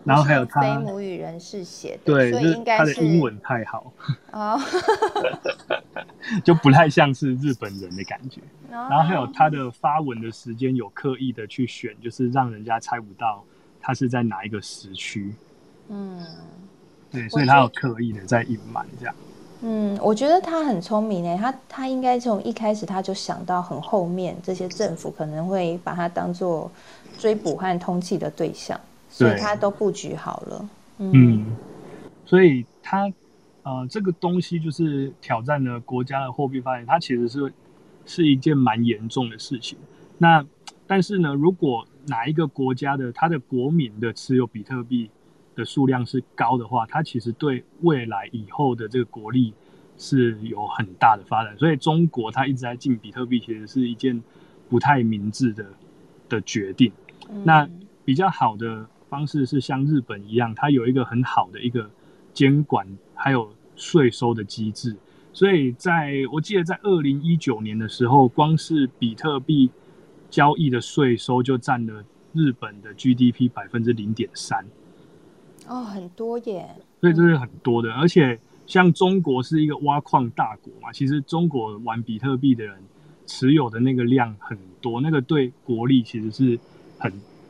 [0.05, 3.93] 然后还有他非母语人士写的，对，所以应该他的英文太好
[4.31, 4.59] 哦，
[6.43, 8.41] 就不太像是日本人的感觉。
[8.69, 13.43] 然后还有他的发文的时间有刻意的去选，就是让人家猜不到
[13.79, 15.33] 他是在哪一个时区。
[15.89, 16.25] 嗯，
[17.11, 19.15] 对，所以他有刻意的在隐瞒这样。
[19.61, 26.69] 嗯，我觉得他很聪明诶，他他应该从一开始他就想到很后面这些政府可能会把他当做
[27.17, 28.79] 追捕和通缉的对象。
[29.13, 31.55] 所以他都布局好了，嗯，
[32.25, 33.13] 所以他
[33.61, 37.53] 呃，这个东西就是挑战了国家的货币发展，它其实是
[38.07, 39.77] 是一件蛮严重的事情。
[40.17, 40.43] 那
[40.87, 45.11] 但是呢，如果哪一个国家的它的国民的持有比特币
[45.53, 49.53] 的数量是高的话，它其实对未来以后的这个国力
[49.95, 51.55] 是有很大的发展。
[51.59, 54.19] 所以中国它一直在进比特币，其实是一件
[54.69, 55.65] 不太明智的
[56.27, 56.91] 的决定。
[57.43, 57.69] 那
[58.03, 58.87] 比较好的。
[59.13, 61.87] 方式是像日本一样，它有一个很好的一个
[62.33, 64.95] 监管，还有税收的机制。
[65.31, 69.69] 所以，在我记得在二零一九年的时候，光是比特币
[70.31, 72.03] 交易的税收就占了
[72.33, 74.65] 日本的 GDP 百分之零点三。
[75.67, 76.67] 哦，很多耶！
[76.99, 82.75] 所以这是很多的，而且像中国是一个挖矿大国嘛，其实中国玩比特币的人
[83.27, 86.59] 持有的那个量很多，那个对国力其实是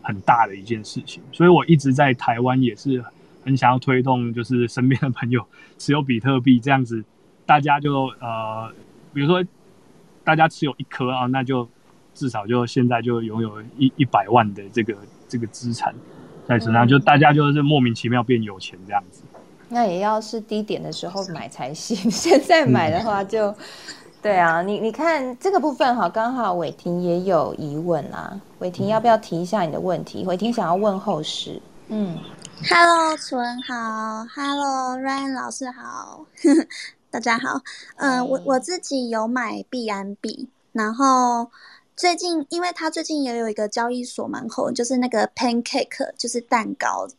[0.04, 0.20] 很。
[0.26, 3.04] 大的一件事情，所以我一直在台湾也是
[3.44, 5.46] 很想要推动，就是身边的朋友
[5.78, 7.04] 持有比特币这样子，
[7.46, 8.72] 大家就呃，
[9.14, 9.44] 比如说
[10.24, 11.68] 大家持有一颗啊，那就
[12.14, 14.96] 至少就现在就拥有一一百万的这个
[15.28, 15.94] 这个资产
[16.48, 19.24] 在身上，就大家就是莫名其妙变有钱这样子。
[19.68, 23.54] 那也要是低点的时候买才行，现在买的话就。
[24.24, 28.40] 对啊，你你看这个部分哈，刚好伟霆也有疑问啊。
[28.60, 30.24] 伟霆要不要提一下你的问题？
[30.26, 31.62] 伟霆想要问后事。
[31.90, 32.18] 嗯
[32.70, 36.26] ，Hello，楚文好，Hello，Ryan 老师好，
[37.12, 37.60] 大家好。
[37.98, 41.52] 嗯，我我自己有买币安币，然后
[41.98, 47.10] 最近因为他最近也有一个交易所蛮火，就是那个 Pancake，就是蛋糕。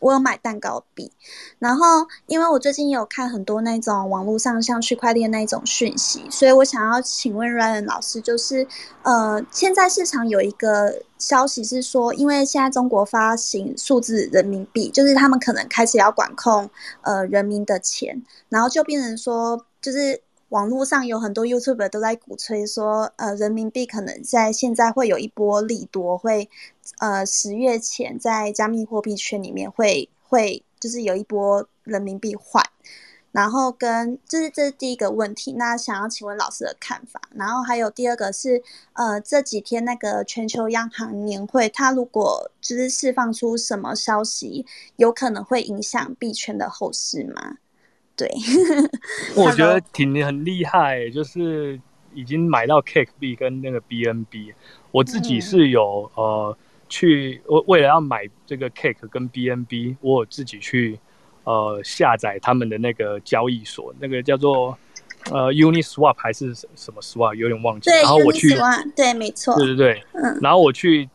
[0.00, 1.12] 我有买蛋糕币，
[1.58, 8.66] 然后因为我最近有看很多那种网络上像区块链那种讯息，所以我想要请问 Ryan 老师，就是
[9.02, 16.68] 呃，现在市场有一个消息是说，因为现在中国发行数字人民币，就是他们可能开始要管控
[17.02, 20.20] 呃人民的钱，然后就变成说，就是
[20.50, 26.48] 网络上有很多 YouTube 都在鼓吹说，呃，人民币可能在现在会有一波利多会。
[26.98, 32.64] 呃，十月前在加密货币圈里面会会就是有一波人民币换，
[33.30, 37.20] 然后跟这是这是第一个问题，那想要请问老师的看法。
[37.32, 38.60] 然后还有第二个是，
[38.94, 47.58] 呃，这几天那个全球央行年会，它如果就是释放出什么消息，有可能会影响币圈的后市吗？
[48.20, 48.30] 对，
[49.34, 51.80] 我觉得挺很厉害，就是
[52.14, 54.52] 已经买到 Cake B 跟那个 BNB，
[54.92, 56.56] 我自己是有呃。
[56.92, 60.98] 去我为了要买这个 Cake 跟 BNB，我自己去
[61.44, 64.76] 呃下载他们的那个交易所，那个叫做
[65.30, 67.88] 呃 Uniswap 还是什么 Swap，有点忘记。
[67.90, 68.48] 对，然后我去，
[68.96, 69.54] 对，没错。
[69.56, 70.36] 对对对，嗯。
[70.42, 71.08] 然后我去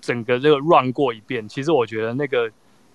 [0.00, 2.48] 整个这个 run 过一遍，其实我觉得那个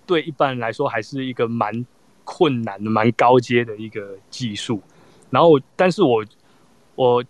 [0.06, 1.86] 对一般人来说还是一个蛮
[2.26, 4.82] 困难的、蛮高阶的一个技术。
[5.30, 6.26] 然后，但是我
[6.96, 7.24] 我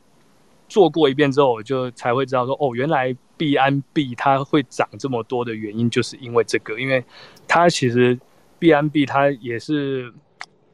[0.68, 3.16] 做过一遍之后，我就才会知道说，哦，原来。
[3.38, 7.04] 币安币它会涨这么多的原因，就是因为这个，因为
[7.50, 8.18] 它其实
[8.58, 10.10] 币安币它也是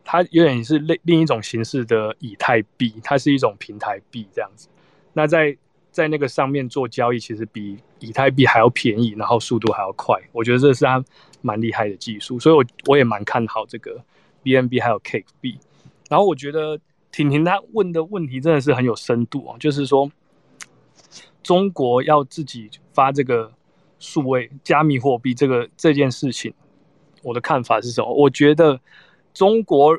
[0.06, 4.68] 它有点是另另一种形式的以太币，它是一种平台币这样子。
[5.14, 5.58] 那在
[5.92, 10.16] 在那个上面做交易，其实比以太币还要便宜，然后速度还要快。
[10.32, 11.04] 我觉得这是它
[11.42, 14.04] 蛮厉害的技术，所以我我也蛮看好这个
[14.44, 15.60] B N B 还有 Cake B。
[16.10, 16.80] 然后我觉得
[17.12, 20.12] 婷婷她问的问题真的是很有深度啊，就是说。
[21.44, 23.52] 中国要自己发这个
[23.98, 26.54] 数位加密货币这个这件事情，
[27.24, 28.14] 我的看法是什么？
[28.14, 28.80] 我觉得
[29.34, 29.98] 中国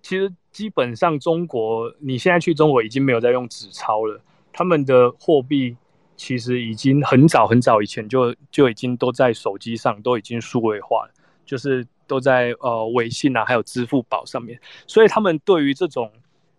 [0.00, 4.20] 其实基本上中国你现在去中国已经没有在用纸钞了，
[4.52, 5.76] 他们的货币
[6.18, 11.12] 其实已经很早很早以前就就已经都在手机上都已经数位化了，
[11.46, 16.12] 就是都在呃微信啊还有支付宝上面，所以他们对于这种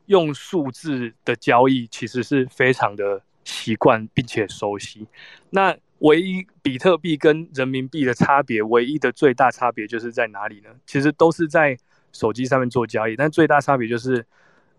[0.07, 3.21] 用数字的交易其实是非常的。
[3.45, 5.07] 习惯并且熟悉，
[5.49, 10.69] 那唯一比特币跟人民币的差别，唯一的最大差别就是在哪里呢？
[10.85, 11.75] 其实都是在
[12.11, 14.23] 手机上面做交易，但最大差别就是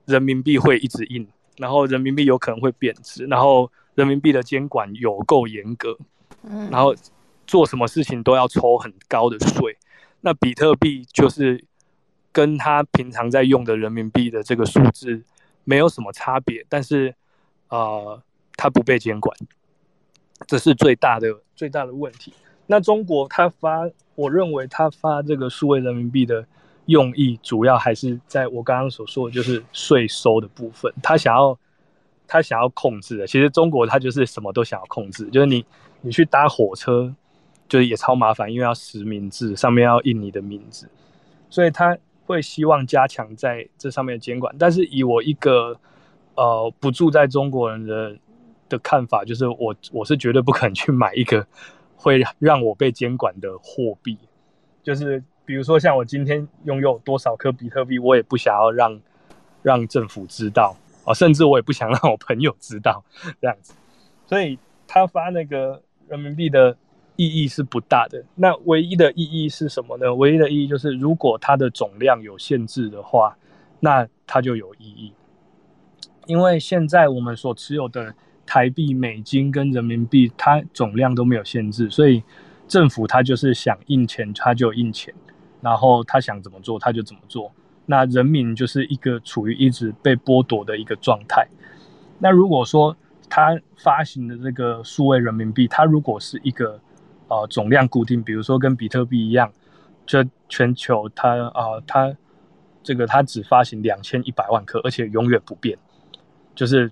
[0.04, 1.26] 人民币会一直印，
[1.56, 5.96] 然后人民币有可能会贬值，然后人民币的监管有够严格，
[6.42, 6.94] 嗯，然后
[7.46, 9.76] 做什么事情都要抽很高的税。
[10.20, 11.64] 那比特币就是
[12.32, 15.22] 跟他平常在用的人民币的这个数字
[15.64, 17.14] 没有什么差别，但是
[17.68, 18.22] 呃，
[18.56, 19.36] 它不被监管，
[20.46, 22.32] 这是最大的最大的问题。
[22.66, 26.46] 那中国它发，我认为它发这个数位人民币的。
[26.86, 30.92] 用意主要还是在我刚刚所说的，就是税收的部分。
[31.00, 31.56] 他想要，
[32.30, 33.26] 他想要控制的。
[33.26, 35.64] 其实中国他就是什么都想要控制，就是你，
[36.00, 37.12] 你去搭火车，
[37.68, 40.88] 就是也超麻烦，因为要实名制，上面要印你的名字，
[41.48, 44.54] 所以他会希望加强在这上面的监管。
[44.58, 45.76] 但是以我一个
[46.36, 48.16] 呃不住在中国人的
[48.68, 51.46] 的看法，就是我我是绝对不可能去买一个
[51.96, 54.16] 会让我被监管的货币，
[54.82, 55.22] 就是。
[55.46, 59.00] 比如说，像我今天拥有多少颗比特币，我也不想要让
[59.62, 60.76] 让政府知道
[61.14, 63.04] 甚至我也不想让我朋友知道
[63.40, 63.74] 这样子。
[64.26, 66.76] 所以，他发那个人民币的
[67.16, 68.24] 意义是不大的。
[68.34, 70.14] 那唯一的意义是什么呢？
[70.14, 73.36] 唯一的意义就是，如果它的总量有限制的话，
[73.80, 75.12] 那它就有意义。
[76.26, 78.14] 因为现在我们所持有的
[78.46, 82.22] 台币、美金跟人民币，它总量都没有限制，所以
[82.68, 85.12] 政府它就是想印钱，它就印钱。
[85.62, 87.52] 然后他想怎么做，他就怎么做。
[87.90, 91.44] 那人民就是一个处于一直被剥夺的一个状态。
[92.20, 92.96] 那如果说
[93.28, 96.80] 他发行的这个数位人民币，它如果是一个
[97.28, 99.52] 呃总量固定，比如说跟比特币一样，
[100.06, 102.14] 就全球它啊它
[102.82, 105.76] 这个它只发行两千一百万颗，而且永远不变，
[106.54, 106.90] 就是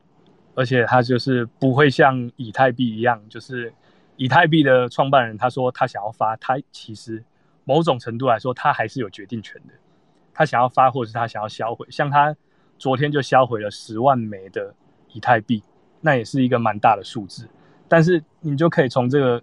[0.55, 3.73] 而且它就是不会像以太币一样，就是
[4.17, 7.23] 以太币的创办人他说他想要发，他其实。
[7.65, 9.75] 某种程度来说，他还是有决定权的。
[10.33, 12.35] 他想要发，或者是他想要销毁，像他
[12.79, 14.75] 昨天就销毁了十万枚的
[15.13, 15.63] 以太币，
[16.01, 17.49] 那也是一个蛮大的数字。
[17.89, 19.43] 但是你就可以从这个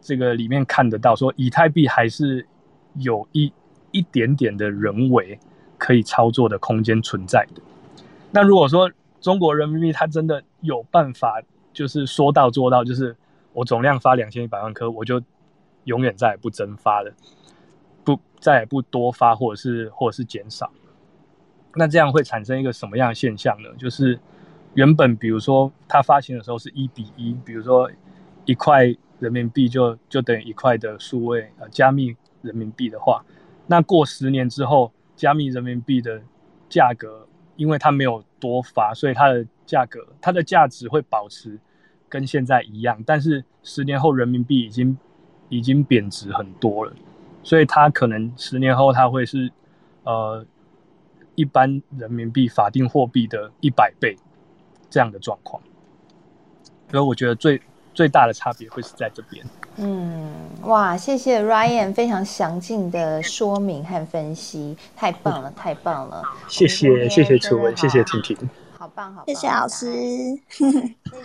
[0.00, 2.46] 这个里面看得到，说以太币还是
[2.94, 3.52] 有一
[3.90, 5.38] 一点点的人为
[5.78, 7.62] 可以操作的空间存在的。
[8.30, 11.40] 那如果说中国人民币它真的有办法，
[11.72, 13.16] 就是说到做到，就是
[13.52, 15.22] 我总量发两千一百万颗，我就
[15.84, 17.12] 永远再也不增发了。
[18.04, 20.70] 不再也不多发，或者是或者是减少，
[21.74, 23.68] 那这样会产生一个什么样的现象呢？
[23.78, 24.18] 就是
[24.74, 27.90] 原本比如说它发行的时候是一比一，比如说
[28.44, 33.24] 一块人民币就就等于一块的数位呃加密人民币的话，
[33.66, 36.20] 那过十年之后，加密人民币的
[36.68, 37.26] 价格，
[37.56, 41.58] 因为它没有多发，所以它的价格它的价值会保持
[42.08, 44.98] 跟现在一样，但是十年后人民币已经
[45.48, 46.92] 已经贬值很多了。
[47.44, 49.52] 所以它可能十年后它会是，
[50.02, 50.44] 呃，
[51.36, 54.16] 一般人民币法定货币的一百倍
[54.90, 55.62] 这样的状况。
[56.90, 57.60] 所以我觉得最
[57.92, 59.44] 最大的差别会是在这边。
[59.76, 60.32] 嗯，
[60.62, 66.22] 哇，谢谢 Ryan 非常详尽的说明和分析，太棒了，太棒了。
[66.48, 68.36] 谢谢谢谢楚文，谢谢婷婷。
[68.84, 70.76] 好棒，好，谢谢老师，谢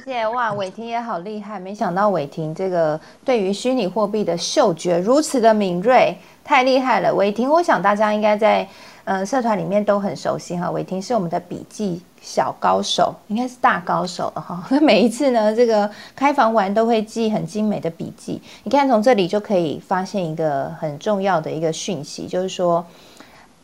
[0.05, 7.14] 谢哇，伟霆也好厉害，没想到伟霆这个对于虚拟货币的嗅觉如此的敏锐，太厉害了。
[7.14, 8.66] 伟霆，我想大家应该在
[9.03, 14.66] 嗯社团里面都很熟悉哈，伟霆是我们的笔记小高手，应该是大高手了哈。
[14.70, 22.86] 那 每一次呢，这个开房完都会记很精美的笔记，你看从这里就可以发现一个很重要的一个讯息，就是说。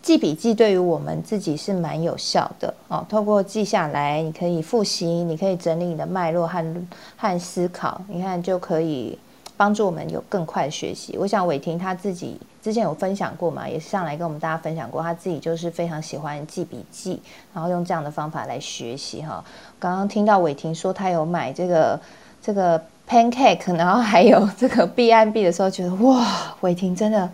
[0.05, 3.03] 记笔记对于我们自己是蛮有效的哦。
[3.09, 6.63] 透过记下来，你可以复习，你可以整理你的脉络和
[7.17, 9.17] 和思考，你看就可以
[9.57, 11.17] 帮助我们有更快的学习。
[11.17, 17.19] 我想伟霆他自己之前有分享过嘛，也是上来跟我们大家分享过，他自己就是非常喜欢记笔记，
[17.51, 19.43] 然后用这样的方法来学习哈。
[19.79, 21.99] 刚刚听到伟霆说他有买这个
[22.43, 22.79] 这个
[23.09, 27.27] Pancake，然后还有这个 B N B 的时候，觉得哇，伟霆真的，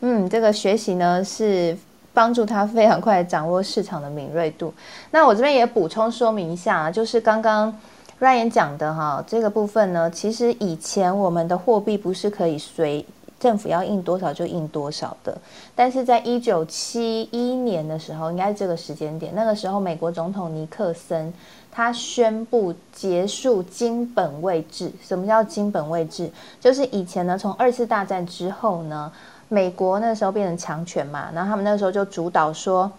[0.00, 1.76] 嗯，这个学习呢是。
[2.12, 4.74] 帮助他非常快掌握市场的敏锐度。
[5.10, 7.72] 那我这边也补充说明一下，就是刚刚
[8.20, 13.06] Ryan 讲的哈，这个部分呢，其实以前我们的货币不是可以随
[13.38, 15.38] 政府要印多少就印多少的。
[15.74, 21.32] 但是在一九七一年的时候，应该是这个时间点，那个时候美国总统尼克森
[21.70, 24.90] 他宣布结束金本位制。
[25.00, 26.30] 什么叫金本位制？
[26.60, 29.10] 就是以前呢，从二次大战之后呢。
[29.52, 32.90] 美国那时候变成强权嘛，然后他们那时候就主导说，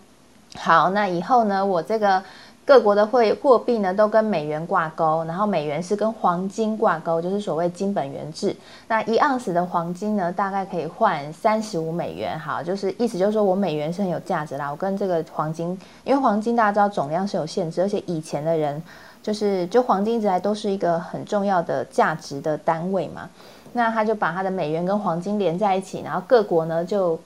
[0.57, 2.21] 好，那以后呢，我这个
[2.65, 8.53] 各国的汇货币呢都跟美元挂钩，然后美元是跟黄金挂钩，就是所谓金本元制。
[8.89, 12.37] 那一盎司的黄金呢，大概可以换三十五美元。
[12.37, 14.69] 好，就是意思就是说我美元是很有价值啦。
[14.69, 15.69] 我跟这个黄金，
[16.03, 18.81] 因为黄金大家知道总量是有限制，而且以前的人
[19.23, 23.29] 就是就黄金一直来都是一个很重要的价值的单位嘛。
[23.73, 27.19] 那他就把他的美元跟黄金连在一起，然后各国呢就。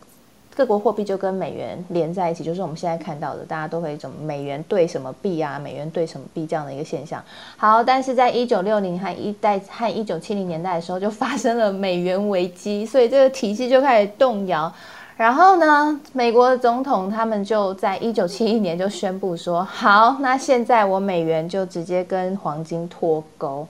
[0.57, 7.21] 各国货币就跟美元连在一起，就是我们现在看到的，大家都会怎么美元兑什么币啊，美元兑什么币这样的一个现象。
[7.57, 14.71] 好，但是在一九六零和一代和一九七零年代的时候，就发生了美元危机，所以这个体系就开始动摇。
[15.17, 23.67] 然后呢，美国的总统他们就在一九七一年就宣布说，好，那现在我美元就直接跟黄金脱钩，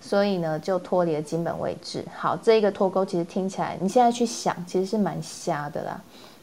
[0.00, 2.04] 所以呢就脱离了金本位置。
[2.16, 6.00] 好，这一个脱钩其实听起来，你现在去想，其实是蛮瞎的啦。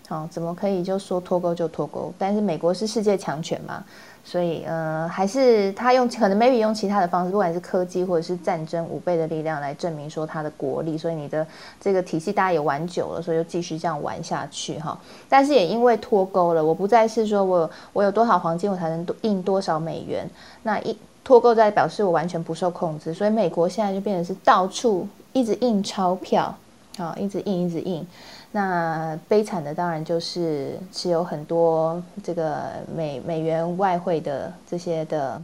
[0.08, 2.14] 好，怎么可以就说脱钩就脱钩？
[2.18, 3.84] 但是美国是世界强权嘛，
[4.24, 10.96] 所以呃，还是他用可能 maybe 用其他的方式，不管是科技或者是战争五倍的力量来证明说他的国力。
[10.96, 11.48] 所以你的
[11.82, 14.96] 这个体系大家也玩久了，所以就继续这样玩下去哈。
[15.28, 20.30] 但是也因为脱钩了，我不再是说我我有多少黄金我才能印多少美元，
[20.62, 20.96] 那一
[21.26, 26.56] 脱钩在表示我完全不受控制，所以美国现在就变成是到处一直印钞票，
[26.98, 28.06] 啊，一直印一直印。
[28.52, 35.42] 那悲惨的当然就是持有很多这个美美元外汇的这些的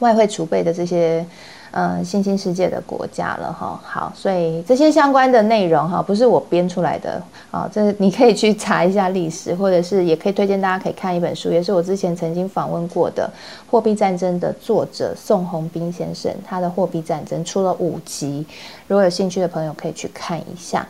[0.00, 1.24] 外汇储备的这些
[1.70, 3.80] 嗯新兴世界的国家了哈。
[3.82, 13.30] 好，所以这些相关的内容哈，不是我编出来的啊，这你可以去查一下历史，或者是也可以推荐大家可以看一本书，也是我之前曾经访问过的
[13.70, 18.46] 《货币战争》的作者宋鸿兵先生，他的《货币战争》出了五集，
[18.86, 20.86] 如果有兴趣的朋友可以去看一下。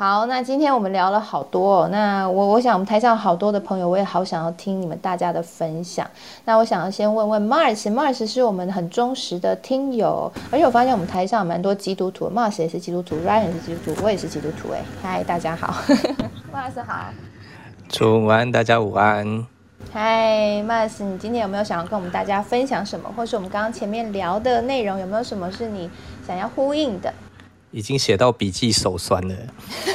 [0.00, 1.86] 好，那今天我们聊了好多。
[1.88, 6.10] 那我我想我们台上好多的朋友，我也好想要听你们大家的分享。
[6.46, 14.72] 那我想要先问问 Mars，Mars 是我们很忠实的听友，而且我发现我们台上有蛮多基督徒，Mars 也是基督徒，Ryan 是基督徒，我也是基督徒。
[14.72, 15.74] 哎，嗨，大家好，
[16.50, 17.12] Mars 好，
[18.06, 19.46] 午安，大家午安。
[19.92, 25.90] 嗨，Mars，你今天有没有想要跟我们大家分享什么，或是我们刚刚前面聊的内容，有没有什么是你
[26.26, 27.12] 想要呼应的？
[27.70, 29.34] 已经写到笔记手酸了。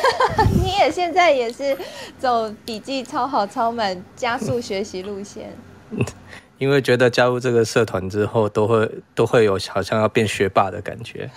[0.63, 1.78] 你也现在也是
[2.19, 5.55] 走笔记超好超满加速学习路线。
[6.57, 11.30] 因为觉得加入这个社团之后，都会都会有好像要变学霸的感觉。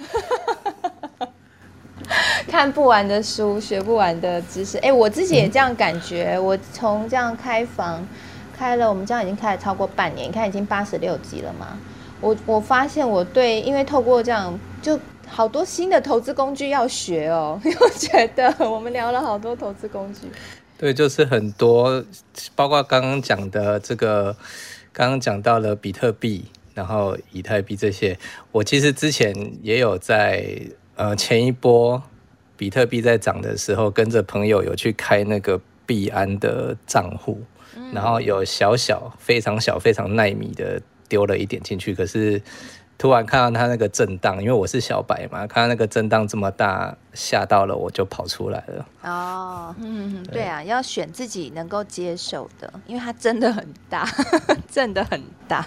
[2.46, 4.78] 看不完的书，学不完的知识。
[4.78, 6.38] 哎，我自己也这样感觉。
[6.38, 8.06] 我从这样开房
[8.56, 11.76] 开了，我们这样已经开了超过半年，你看已经八十六集了嘛。
[12.20, 14.98] 我我发现我对，因为透过这样就。
[15.28, 20.22] 好多新的投资工具要学哦， 我觉得我们聊了好多投资工具。
[20.76, 22.04] 对，就是很多，
[22.54, 24.36] 包括刚刚讲的这个，
[24.92, 28.18] 刚刚讲到了比特币，然后以太币这些，
[28.52, 30.60] 我其实之前也有在
[30.96, 32.02] 呃前一波
[32.56, 37.40] 比特币在涨的时候，跟着朋友有去开那个币安的账户，
[37.92, 42.40] 然后有小小非常小非常耐米的丢了一点进去，可是。
[42.98, 48.86] 突然看到它那个震荡，因为我是小白嘛，看到那个震荡这么大，吓到了，我就跑出来了。
[49.04, 54.04] 哦，嗯，对啊，要选自己能够接受的，因为它真的很大，
[54.68, 55.64] 震的很大。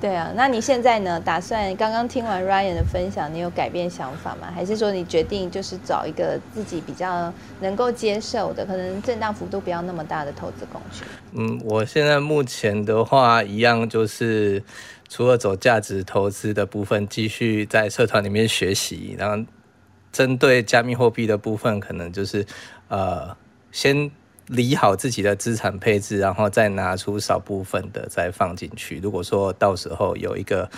[0.00, 1.18] 对啊，那你现在呢？
[1.18, 4.52] 打算刚刚听完 Ryan 的分享，你有改变想法吗？
[4.54, 11.04] 还是说你决定就是找一个自己比较能够接受的，可能震荡幅度不要那么大的投资工具？
[11.32, 14.62] 嗯，我现在目前的话，一样就是。
[15.14, 19.46] 除了走价值投资的部分，继续在社团里面学习，然后
[20.10, 22.44] 针对加密货币的部分，可能就是
[22.88, 23.36] 呃
[23.70, 24.10] 先
[24.48, 28.98] 理好自己的资产配置，然后再拿出少部分的再放进去。
[28.98, 30.68] 如果说到时候有一个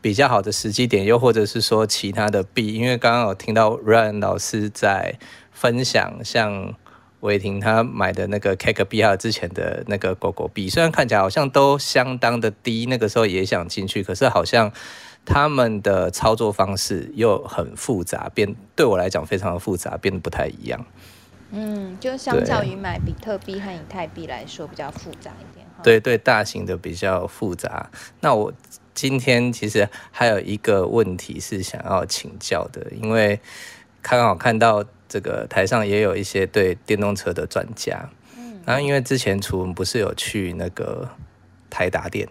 [0.00, 5.18] 比较好的时机点，又或者是说其他的币，因为刚刚有听到 Ryan 老师在
[5.50, 6.76] 分享，像。
[7.20, 14.72] 伟霆他买的那个 Cake 币还有之前的那个狗狗币，虽然看起来好像都相当的低，那个时候也想进去，可是好像
[15.26, 20.86] 他们的操作方式又很复杂，变对我来讲非常的复杂，变得不太一样。
[21.50, 25.66] 嗯，就相较于买比特币和以太币来说，比较复杂一点。
[25.82, 27.90] 对对，大型的比较复杂。
[28.20, 28.52] 那我
[28.94, 33.38] 今天其实还有一个问题是想要请教的，因为
[34.00, 34.82] 刚好看到。
[35.10, 38.08] 这个台上也有一些对电动车的专家，
[38.38, 41.08] 嗯，然后因为之前楚文不是有去那个
[41.68, 42.28] 台达店，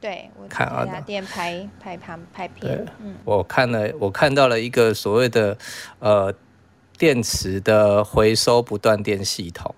[0.00, 5.56] 对，我看台达店拍拍拍拍片，嗯，我看了，我看到了一个所谓的
[6.00, 6.34] 呃
[6.98, 9.72] 电池的回收不断电系统，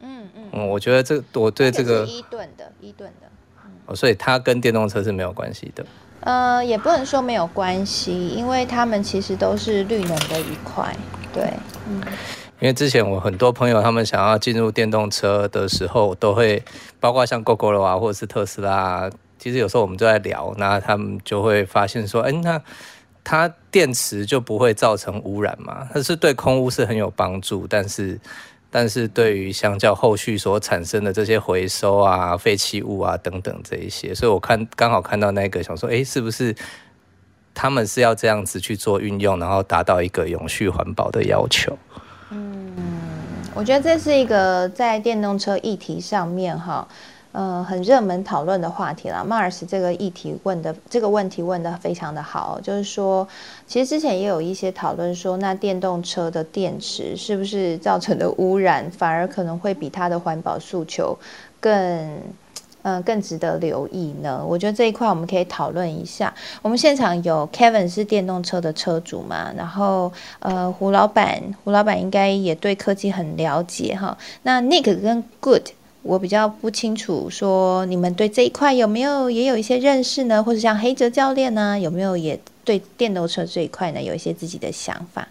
[0.00, 3.26] 嗯嗯，嗯，我觉得这我对这个伊顿的伊顿的，
[3.86, 5.86] 哦所以它跟电动车是没有关系的。
[6.26, 10.92] 呃，也不能说没有关系，因为他们其实都是绿能的一块。
[11.32, 11.52] 对，
[11.88, 12.02] 嗯。
[12.58, 16.60] 因为之前我很多朋友他们想要进入电动车的时候，都会
[16.98, 19.08] 包括像 GoGo 啊，或者是特斯拉，
[19.38, 22.60] 其实有时候我们就在聊，那他们就会发现说，哎，那
[23.22, 25.86] 它电池就不会造成污染嘛？
[25.94, 28.18] 它是对空污是很有帮助，但是。
[28.70, 36.54] 但是对于相较后续所产生的这些回收啊、废弃物啊等等这一些，所以我看刚好看到那个，想说，哎，是不是
[37.54, 41.78] 他们是要这样子去做运用，然后达到一个永续环保的要求？
[42.30, 42.74] 嗯，
[43.54, 46.86] 我觉得这是一个在电动车议题上面哈。
[47.36, 49.22] 呃，很热门讨论的话题了。
[49.22, 53.28] Mars 这个议题问的这个问题问的非常的好，就是说，
[53.66, 61.14] 其实之前也有一些讨论说，那电动车的电池是不是造成的污染，反而可能会比它的环保诉求
[61.60, 61.70] 更，
[62.80, 64.42] 嗯，更值得留意呢？
[64.42, 66.32] 我觉得这一块我们可以讨论一下。
[66.62, 74.16] 我们现场有 Kevin 是电动车的车主嘛，然后呃，胡老板，胡老板应该也对科技很了解哈。
[74.44, 75.75] 那 Nick 跟 Good。
[76.06, 80.42] 我比较不清楚，说你们对这一块有没有也有一些认识呢？
[80.42, 85.26] 或者像黑泽教练呢，有没有也对电动车这一块呢有一些自己的想法？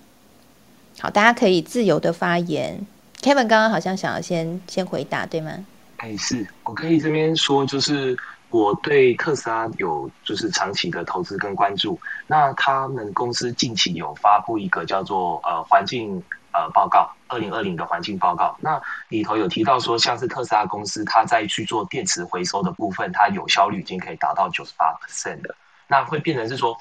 [0.99, 2.85] 好，大家可以自由的发言。
[3.21, 5.65] Kevin 刚刚好像想要先先回答，对吗？
[5.97, 8.17] 哎，是我可以这边说，就是
[8.49, 11.97] 我对特斯拉有就是长期的投资跟关注。
[12.27, 16.21] 那他们公司近期有发布一个叫做呃环境。
[16.55, 25.53] 呃，报告二零二零的环境报告，那里头有提到说，像是特斯拉公司，它在去做电池回收的部分，它有效率已经可以达到九十八 percent 的。
[25.85, 26.77] 那会变成是说，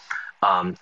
[0.47, 0.73] 嗯，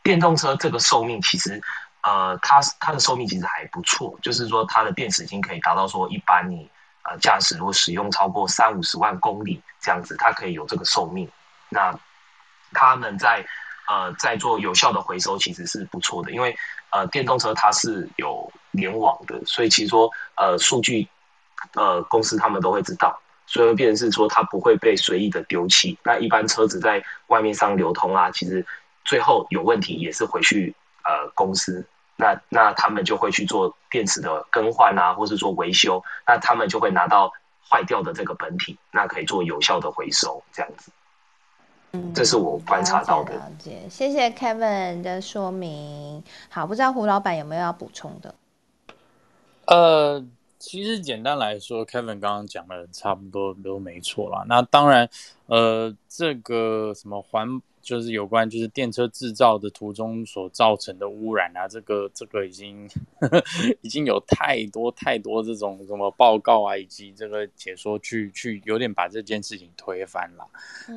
[0.00, 1.60] 电动车这个寿命其实，
[2.04, 6.70] 呃，它它的寿命其实还不错，就是说它的电池已经可以达到说，一般你
[7.02, 11.28] 呃驾驶如果使用超过三五十万公里这样子，它可以有这个寿命。
[11.68, 11.92] 那
[12.72, 13.44] 他们在
[13.88, 16.56] 呃在做有效的回收，其实是不错的，因为。
[16.90, 21.06] 呃，电动车它是有联网的，所以其实说，呃，数据，
[21.74, 25.98] 呃，公司他们都会知道，所以变成是说它不会被随意的丢弃。
[26.04, 28.64] 那一般车子在外面上流通啊，其实
[29.04, 30.74] 最后有问题也是回去
[31.04, 37.30] 呃公司，那那他们就会去做电池的更换啊，或是做维修，那他们就会拿到
[37.68, 40.90] 坏掉的这个本体，那可以做有效的回收，这样子。
[42.14, 43.34] 这是我观察到的。
[43.34, 46.22] 了解，谢谢 Kevin 的说明。
[46.48, 48.34] 好，不知道胡老板有没有要补充的？
[49.66, 50.24] 呃，
[50.58, 54.44] 其实简单来说，Kevin 刚刚讲的差不多都没错啦。
[54.48, 55.08] 那当然，
[55.46, 57.60] 呃，这个什么环。
[57.86, 62.90] 就是有关就是电车制造的途中所造成的污染啊，这个这个已经
[63.80, 70.44] 已经有太多太多这种什么报告啊，以及这个解说去去有点把这件事情推翻了。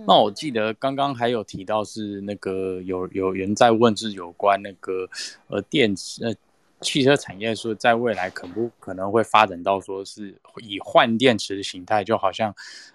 [0.07, 5.07] 那我记得刚刚还有提到是那个有有人在问是有关那个
[5.45, 6.33] 呃电池呃
[6.81, 12.51] 汽车产业说在未来可不可能会发展到说是以换电池的形态，就好像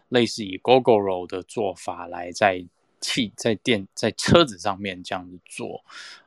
[0.08, 2.66] 类似以 Gogoro 的做法来在。
[3.04, 5.84] 气在电在车子上面这样子做，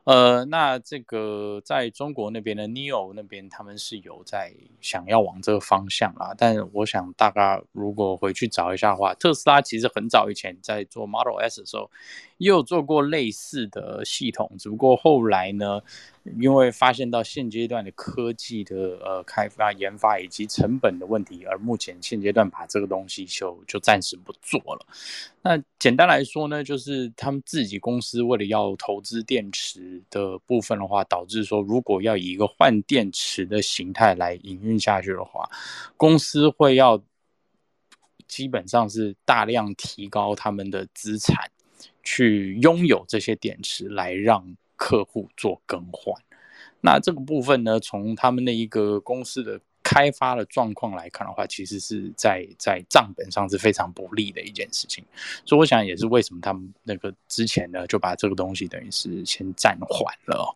[0.07, 6.33] 呃，那这个在中国那边的 Neo 那边，他们是有在想要往这个方向啦。
[6.37, 11.91] 但我想大家如果回去找一下的话，特斯拉其实很早以前在做 Model S 的时候，
[12.37, 15.81] 也有做过类似的系统，只不过后来呢。
[16.41, 24.85] 因为发现到现阶段的科技的呃开发研发以及成本的问题，而目前现阶段把这个东西就就暂时不做了。
[25.41, 35.49] 那简单来说呢，就是他们自己公司为了要投资电池的部分的话，导致说如果要以一个换电池的形态来营运下去的话，
[35.95, 37.01] 公司会要
[38.27, 41.49] 基本上是大量提高他们的资产，
[42.03, 44.55] 去拥有这些电池来让。
[44.79, 46.13] 客户做更换，
[46.81, 49.59] 那这个部分呢，从他们的一个公司的
[49.89, 55.01] 开发的状况来看的话，其实是在在账本上是非常不利的一件事情。
[55.45, 60.53] 所以我想也是为什么他们那个之前呢就把这个东西等于是先暂缓了。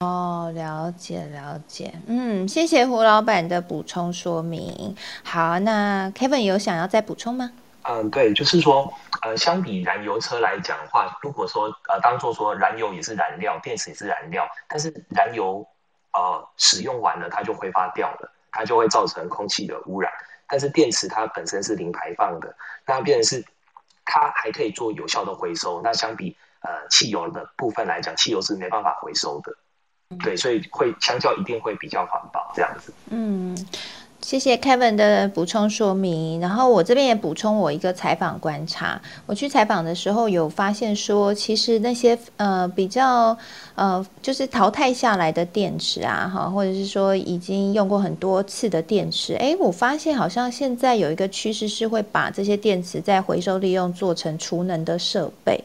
[0.00, 4.94] 哦，了解了解，嗯，谢谢胡老板的补充说明。
[5.24, 7.50] 好，那 Kevin 有想要再补充吗？
[7.82, 15.66] 嗯，对，就是说，呃，相比燃油车来讲的话，如果说呃，当做说燃油也是燃料，电池也是燃料，但是燃油
[16.18, 20.12] 呃使用完了它就挥发掉了，它就会造成空气的污染。
[20.48, 22.56] 但是电池它本身是零排放的，
[22.86, 23.44] 那变成是
[24.04, 25.80] 它还可以做有效的回收。
[25.82, 29.54] 那相比呃汽油的部分来讲，汽油是没办法回收的，
[30.24, 32.92] 对，所以会相较一定会比较环保这样子。
[33.10, 33.56] 嗯。
[34.28, 39.00] 谢谢 Kevin 的补充说明，然后我这边也补充我一个采访观察。
[39.24, 43.34] 我去采访的时候有发现说，其实那些呃比较
[43.74, 55.58] 呃就是淘汰下来的电池啊，哈，或者是说已经用过很多次的电池，哎，我发现好像现在有一个趋势是会把这些电池再回收利用，做成储能的设备。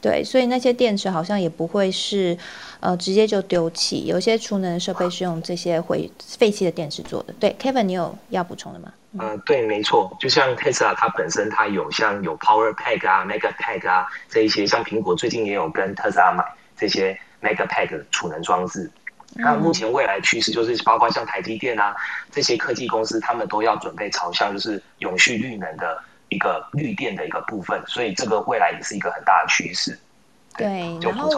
[0.00, 2.38] 对，所以那些电池好像也不会是，
[2.78, 4.06] 呃，直接就丢弃。
[4.06, 7.34] 有些储能的设备是用这些回废弃的电池做的。
[7.40, 8.92] 对，Kevin，你有要补充的吗？
[9.18, 16.44] 呃，对，没错，就像 Tesla 它本身它有像有 Power Pack 啊、Mega Pack 啊这一些，像苹果最近也有跟特斯拉买
[16.76, 18.88] 这些 Mega Pack 储能装置。
[19.34, 21.96] 那目前未来趋势就是，包括像台积电啊
[22.30, 26.00] 这些科技公司，他们都要准备朝向就是永续绿能的。
[26.28, 29.98] 一个绿电的一个部分，所以这个未来也是一个很大的趋势。
[30.56, 31.30] 对，然后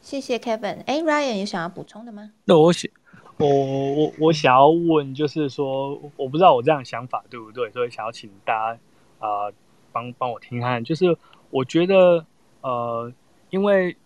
[0.00, 0.82] 谢谢 Kevin。
[0.86, 2.32] 哎，Ryan 有想要补充的吗？
[2.44, 2.90] 那我想，
[3.38, 8.78] 我我我想要问，就是说，我不知道我这样想法对不对，所以想要请大家
[9.18, 9.52] 啊
[9.92, 10.82] 帮帮我听看。
[10.82, 11.16] 就是
[11.50, 12.26] 我觉得，
[12.60, 13.12] 呃，
[13.50, 13.96] 因为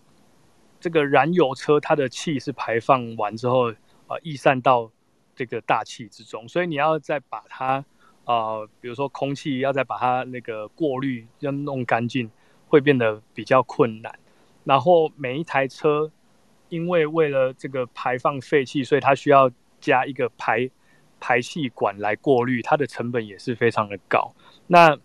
[0.79, 3.71] 这个燃油车它的气是排放完之后
[4.07, 4.91] 啊逸散到
[5.35, 7.85] 这个大气之中，所以你要再把它。
[8.31, 12.31] 啊，比如说空气要再把它那个过滤，要弄干净，
[12.69, 14.21] 会变得比较困难。
[14.63, 16.13] 然后每一台车，
[16.69, 19.51] 因为为了这个排放废气，所以它需要
[19.81, 20.71] 加一个排
[21.19, 24.33] 排气管来过滤，它的成本也是非常的高。
[24.69, 24.97] 那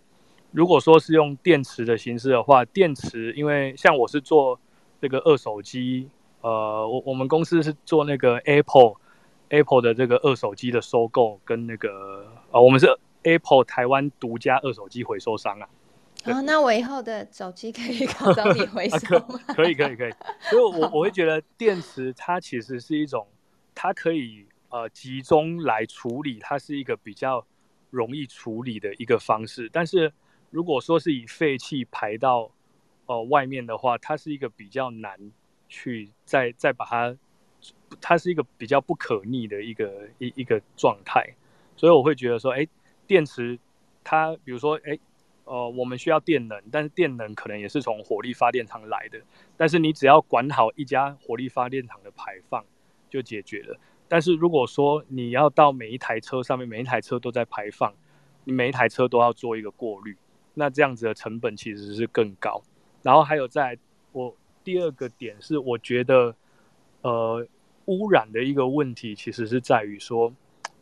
[0.51, 4.59] 如果说是用电池的形式的话，电池因为像我是做
[5.01, 6.11] 这个二手机，
[6.41, 8.93] 呃，我我们公司是做那个 Apple
[9.49, 12.85] Apple 的这个二手机的收购跟那个呃，我们是。
[13.25, 15.67] Apple 台湾独家二手机回收商啊！
[16.25, 19.39] 哦，那我以后的手机可以靠找你回收吗？
[19.47, 20.11] 可以，可以，可以。
[20.49, 23.27] 所以，我我会觉得电池它其实是一种，
[23.75, 27.45] 它可以呃集中来处理，它是一个比较
[27.91, 29.69] 容易处理的一个方式。
[29.71, 30.11] 但是，
[30.49, 32.49] 如果说是以废气排到
[33.05, 35.19] 呃外面的话，它是一个比较难
[35.67, 37.15] 去再再把它，
[38.01, 41.35] 它是一个比较不可逆的一个一一个状态。
[41.75, 42.67] 所以，我会觉得说，哎。
[43.07, 43.59] 电池，
[44.03, 44.97] 它比如说，哎，
[45.43, 49.19] 呃，我们需要电能，但是电能可能也是从火力发电厂来的。
[49.55, 52.65] 但是你只要管好一家火力发电厂的排放，
[53.09, 53.79] 就解决了。
[54.07, 57.93] 但是如果说你要到每一台车上面，每一台车都在排放，
[58.43, 60.17] 你每一台车都要做一个过滤，
[60.53, 62.61] 那这样子的成本其实是更高。
[63.01, 63.77] 然后还有在
[64.11, 66.35] 我第二个点是，我觉得，
[67.01, 67.47] 呃，
[67.85, 70.33] 污染的一个问题其实是在于说。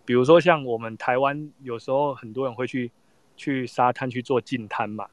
[0.05, 2.91] 比如说，像我们台湾有时候很多人会去
[3.37, 5.07] 去沙滩去做净滩嘛，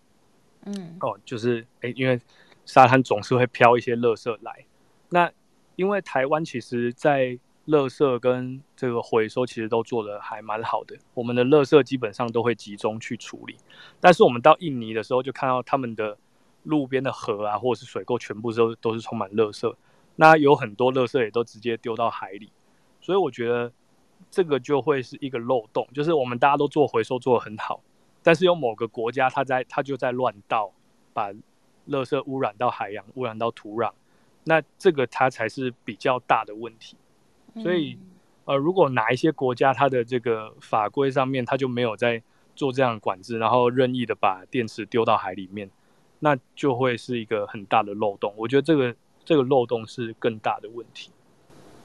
[0.66, 2.20] 嗯，哦，就是哎，因为
[2.64, 4.64] 沙滩总是会飘一些垃圾来。
[5.09, 5.30] 那
[5.76, 7.38] 因为台湾其实，在
[7.68, 13.57] 垃圾跟这个回收其实都做的还蛮好的，我们的垃圾基本上都会集中去处理。
[14.01, 16.18] 但是我们到印尼的时候，就看到他们的
[16.64, 19.72] 路边的河啊，或者是水沟，全部都都是充满垃圾。
[20.16, 22.51] 那有很多垃圾也都直接丢到海里，
[23.01, 23.72] 所以我觉得。
[24.31, 27.81] 这个就会是一个漏洞，就是我们大家都做回收做得很好，
[28.23, 30.73] 但是有某个国家它在它就在乱倒，
[31.12, 31.33] 把
[31.89, 33.93] 垃圾污染到海洋，污染到土壤，
[34.45, 36.97] 那这个它才是比较大的问题。
[37.61, 37.99] 所以，
[38.45, 42.23] 呃，如果哪一些国家它的这个法规上面它就没有在
[42.55, 45.68] 做这样的管制，然后任意的把电池丢到海里面，
[46.21, 48.33] 那就会是一个很大的漏洞。
[48.37, 48.95] 我觉得这个
[49.25, 51.11] 这个漏洞是更大的问题。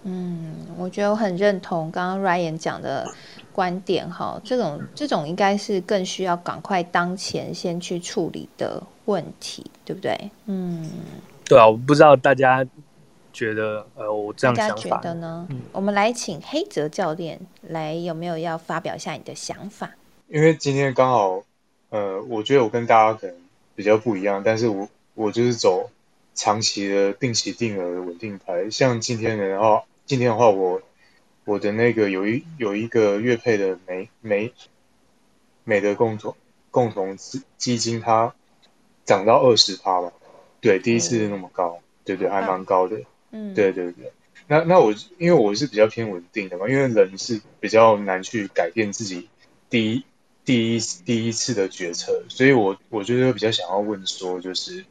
[0.07, 3.11] 嗯，我觉得我很认同刚刚 Ryan 讲的
[3.51, 10.15] 观点哈，这种这种应该是更需要赶快当前先去处理的问题，对不对？
[10.45, 10.87] 嗯，
[11.45, 12.63] 对啊，我不知道大家
[13.33, 15.47] 觉得呃，我这样想法呢？
[15.71, 19.89] 我们来请黑泽教练来，有没有要发表一下你的想法？
[20.27, 21.41] 因为今天刚好
[21.89, 23.35] 呃，我觉得我跟大家可能
[23.73, 25.89] 比较不一样，但是我我就是走
[26.35, 29.81] 长期的定期定额的稳定牌，像今天的话。
[30.05, 30.83] 今天的话，我
[31.45, 34.53] 我的那个有一有一个乐配的美美
[35.63, 36.35] 美的共同
[36.69, 38.35] 共同基基金，它
[39.03, 40.13] 涨到二十趴吧？
[40.61, 43.01] 对，第一次那么高，对对，还蛮高的。
[43.31, 44.13] 嗯，对对对。
[44.45, 49.27] 那那我因为我是比较偏稳定的嘛，因为人是比较难去改变自己
[49.71, 50.05] 第一
[50.43, 54.85] 第一第一次的决策，所以我我觉得比较想要问说，就是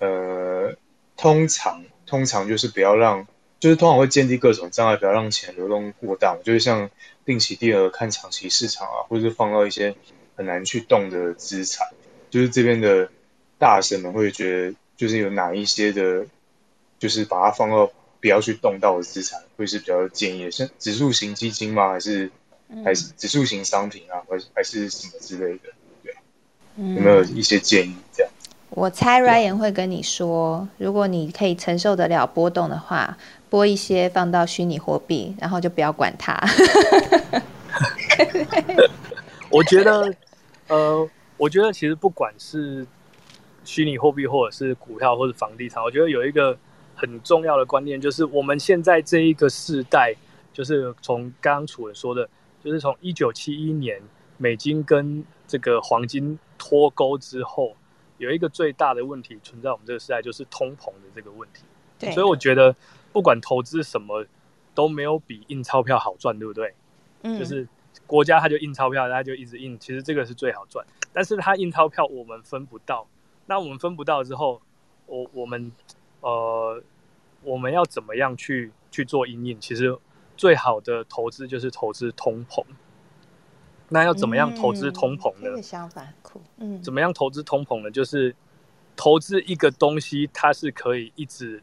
[0.00, 0.76] 呃，
[1.16, 3.26] 通常通常就是不要让。
[3.58, 6.36] 就是通常会建立各种障碍，不要让钱流动过大。
[6.44, 6.90] 就是像
[7.24, 9.94] 定期定额看长期市场啊，或者是放到一些
[10.36, 11.86] 很难去动的资产。
[12.30, 13.08] 就是这边的
[13.58, 16.26] 大神们会觉得，就是有哪一些的，
[16.98, 17.90] 就是把它放到
[18.20, 20.50] 不要去动到的资产，会是比较建议的。
[20.50, 21.92] 像指数型基金吗？
[21.92, 22.30] 还是
[22.84, 25.70] 还是指数型商品啊，或还是什么之类的？
[26.02, 26.14] 对，
[26.76, 27.94] 有没有一些建议？
[28.12, 28.32] 这样，
[28.70, 33.16] 我猜 Ryan 会跟你说，如果你可以承受得了波动的话，
[33.48, 36.38] 拨一些放到虚拟货币，然后就不要管它。
[39.50, 40.12] 我觉得，
[40.68, 42.86] 呃，我觉得其实不管是
[43.64, 46.56] 虚拟货币，或者是股票，或者房地产，我觉得有一个
[46.94, 50.14] 很重要的观念，就是我们现在这一个世代，
[50.52, 52.28] 就是从刚刚楚文说的，
[52.64, 54.02] 就是从一九七一年
[54.36, 57.76] 美金跟这个黄金脱钩之后，
[58.18, 61.62] 有一个最大的问题存在我们这个时代，就是通膨的这个问题。
[61.98, 62.74] 对，所以我觉得
[63.12, 64.26] 不管投资什么，
[64.74, 66.74] 都没有比印钞票好赚，对不对？
[67.22, 67.66] 嗯，就是。
[68.06, 70.86] 国家它就印钞票，他就一直印，其实这个是最好赚。
[71.12, 73.04] 但是它印钞票，我们分不到。
[73.46, 74.60] 那我们分不到之后，
[75.06, 75.72] 我我们
[76.20, 76.80] 呃，
[77.42, 79.58] 我们要怎么样去去做印印？
[79.58, 79.96] 其实
[80.36, 82.62] 最好的投资就是投资通膨。
[83.88, 85.44] 那要怎么样投资通膨呢？
[85.44, 86.40] 这个想法酷。
[86.58, 87.90] 嗯，怎么样投资通膨呢？
[87.90, 88.36] 就是
[88.94, 91.60] 投资一个东西，它是可以一直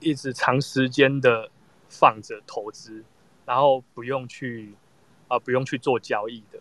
[0.00, 1.50] 一直长时间的
[1.88, 3.04] 放着投资，
[3.44, 4.74] 然后不用去。
[5.28, 6.60] 啊，不用去做交易的，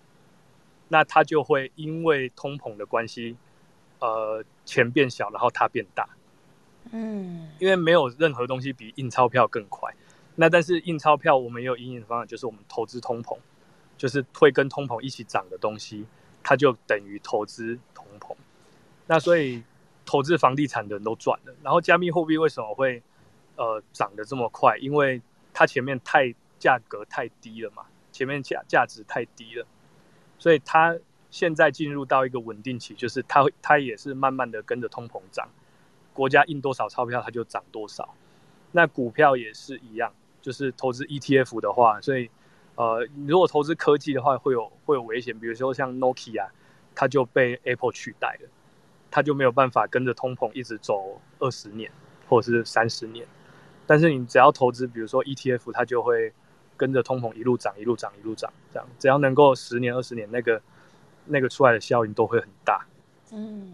[0.87, 3.37] 那它就会因为通膨的关系，
[3.99, 6.09] 呃，钱变小，然后它变大。
[6.91, 9.93] 嗯，因为没有任何东西比印钞票更快。
[10.33, 13.37] 那但是印钞票，我们也有印的方法，就是我们投资通膨，
[13.99, 16.07] 就是会跟通膨一起涨的东西，
[16.41, 18.35] 它就等于投资通膨。
[19.05, 19.61] 那所以
[20.07, 21.53] 投资房地产的人都赚了。
[21.61, 23.03] 然后加密货币为什么会
[23.55, 24.77] 呃涨得这么快？
[24.77, 25.21] 因为
[25.53, 27.85] 它前面太价格太低了嘛。
[28.11, 29.67] 前面价价值太低了，
[30.39, 30.97] 所以它
[31.29, 35.49] 现在进入到一个稳定期，就是它它也是慢慢的跟着通膨涨，
[36.13, 38.15] 国家印多少钞票它就涨多少。
[38.71, 42.29] 那股票也是一样，就是投资 ETF 的话，所以
[42.75, 46.47] 呃，如果投资科技的话，会有会有危险，比如说像 Nokia，
[46.95, 48.49] 它就被 Apple 取代了，
[49.11, 51.91] 它就没有办法跟着通膨一直走二十年
[52.29, 53.27] 或者是三十年。
[53.87, 56.33] 但是你只要投资，比如说 ETF，它就会。
[56.77, 60.61] 跟着通膨一路涨，一路涨，一路涨，这样只要能够十年、二十年，那个
[61.23, 62.85] 那个出来的效应都会很大。
[63.31, 63.71] 嗯，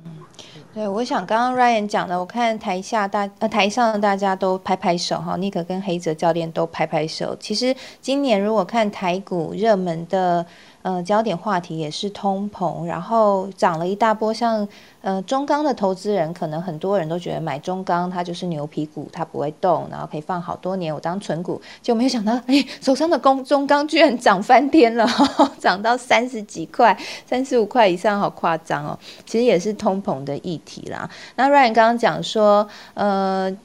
[0.71, 7.35] 对，我想刚刚 Ryan 讲的，我看台下大呃台上的大家都拍拍手哈，尼克跟黑泽教练都拍拍手。
[7.39, 10.45] 其实今年如果看台股热门的。
[10.81, 14.33] 呃，焦点话题也是通膨，然后涨了一大波。
[14.33, 14.67] 像
[15.01, 21.61] 呃中钢的投资人，可能很多人都觉得买中钢它就是牛皮股，它不会动，然后可以放好多年，我当存股。
[21.81, 25.07] 就没有想到，哎，手上的中中钢居然涨翻天了，
[25.59, 28.97] 涨到三十几块、三十五块以上，好夸张哦！
[29.25, 31.09] 其实也是通膨的议题啦。
[31.35, 33.55] 那 Ryan 刚刚讲说，呃。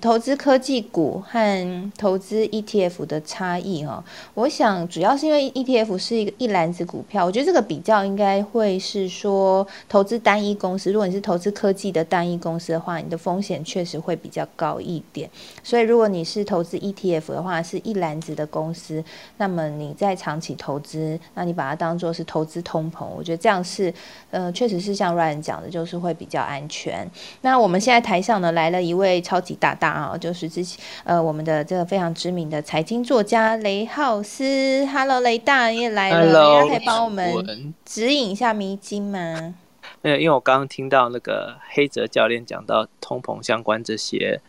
[0.00, 10.90] 投资科技股和投资 ETF 的差异哈，我想主要是因为 ETF 是一个一篮子股票，我觉得这个比较应该会是说投资单一公司。
[10.90, 15.28] 如果你是投资科技的单一公司的话，你的风险确实会比较高一点。
[15.62, 19.04] 所以如果你是投资 ETF 的话，是一篮子的公司，
[19.36, 23.92] 那么你在长期投资，那你把它当做是投资通膨，我觉得这样是
[24.30, 27.06] 呃，确实是像 Ryan 讲的，就是会比较安全。
[27.42, 29.73] 那我们现在台上呢来了一位超级大。
[29.74, 39.54] 大啊，就是之前呃，我们的这个非常知名的财经作家雷浩斯，Hello，雷大也来了，可以帮我们指引一下迷津吗？
[40.02, 44.40] 呃，因为我刚刚听到那个黑泽教练讲到通膨相关这些，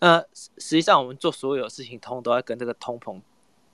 [0.00, 3.20] 呃，实际上我们做所有事情，通都要跟这个通膨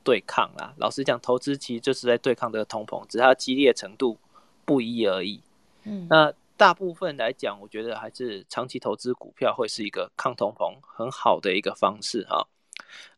[0.05, 0.73] 对抗啦。
[0.77, 4.17] 老实讲，投资其实就是在对抗这个通膨，只是它激烈程度
[4.65, 5.41] 不一而已。
[5.85, 6.33] 嗯，那。
[6.63, 12.49] 大部分来讲，我觉得还是长期投资股票会是一个抗通膨很好的一个方式哈。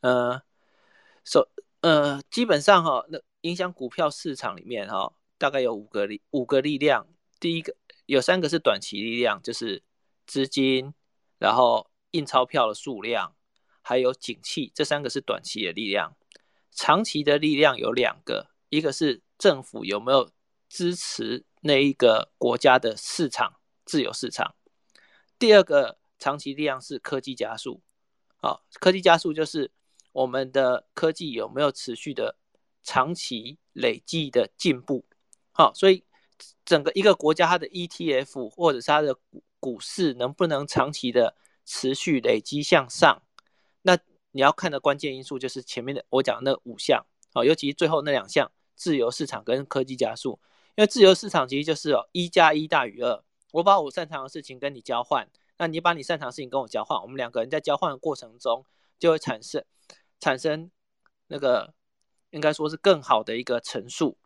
[0.00, 0.40] 呃，
[1.26, 1.46] 首
[1.82, 7.06] 呃，基本上哈，那影响股票市场里面哈，大概有五个力五个力量。
[7.38, 7.76] 第一个
[8.06, 9.82] 有三个是短期力量，就是
[10.24, 10.94] 资金，
[11.36, 13.36] 然后印钞票的数量，
[13.82, 16.16] 还有景气，这三个是短期的力量。
[16.70, 20.30] 长期的力量有两个，一个是政府有没有
[20.74, 21.44] 支持。
[21.66, 23.54] 那一个国家的市场
[23.86, 24.54] 自由市场，
[25.38, 27.80] 第二个长期力量是科技加速，
[28.36, 29.70] 好，科技加速就是
[30.12, 32.36] 我们的科技有没有持续的
[32.82, 35.06] 长期累计的进步，
[35.52, 36.04] 好，所以
[36.66, 43.22] 整个一个国家它的 ETF 或者是它的股股市能不能长期的持续累积向上，
[43.80, 43.98] 那
[44.32, 50.38] 你要看的关键因素就是前面的我讲的那五项，好，尤其最后那两项自由市场跟科技加速。
[50.76, 53.22] 因为自由市场其实就是哦，一加一大于二。
[53.52, 58.66] 我把我擅长的事情跟你交换，那你把你擅长的事情跟我交换，我们两个人在交换的过程中
[58.98, 59.64] 就会产生
[60.18, 60.70] 产生
[61.28, 61.72] 那个
[62.30, 64.18] 应该说是更好的一个陈述。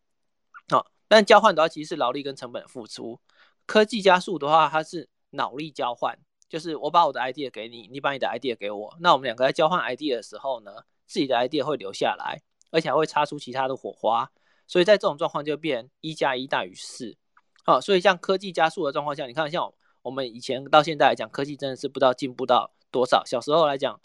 [0.70, 3.20] 好，但交换的话其实是劳力跟成本付出，
[3.66, 6.18] 科技加速的话它是脑力交换，
[6.48, 10.72] 就是我把我的 idea 给你，你把你的 idea 给我，那我们两个在交换 idea 的时候呢，
[11.06, 12.40] 自己的 idea 会留下来，
[12.70, 14.30] 而且还会擦出其他的火花，
[14.68, 17.16] 所以在这种状况就变一加一大于四。
[17.64, 23.24] 好，所以像科技加速的状况下，你看像我们以前到现在来讲，科技真的是不知道进步到多少。
[23.26, 24.00] 小时候来讲，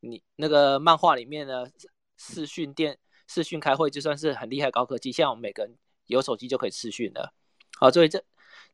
[0.00, 1.70] 你那个漫画里面的
[2.16, 7.32] 视讯电视讯开会就算是很厉害高科技，像我们每个人有手机就可以视讯了。
[7.78, 8.22] 好，所以这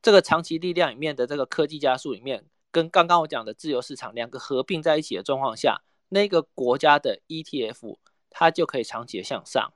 [0.01, 7.99] 这个长期力量里面的这个科技加速里面，跟刚刚我讲的自由市场两个合并在一起的状况下，那个国家的 ETF
[8.30, 9.72] 它就可以长期的向上。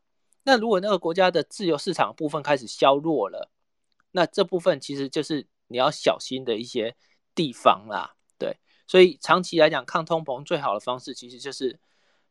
[0.47, 3.51] 那如果那个国家的自由市场部分开始削弱了，
[4.12, 6.94] 那这部分其实就是你要小心的一些
[7.34, 11.80] 地方啦，对，所以长期来讲抗通膨最好的方式其实就是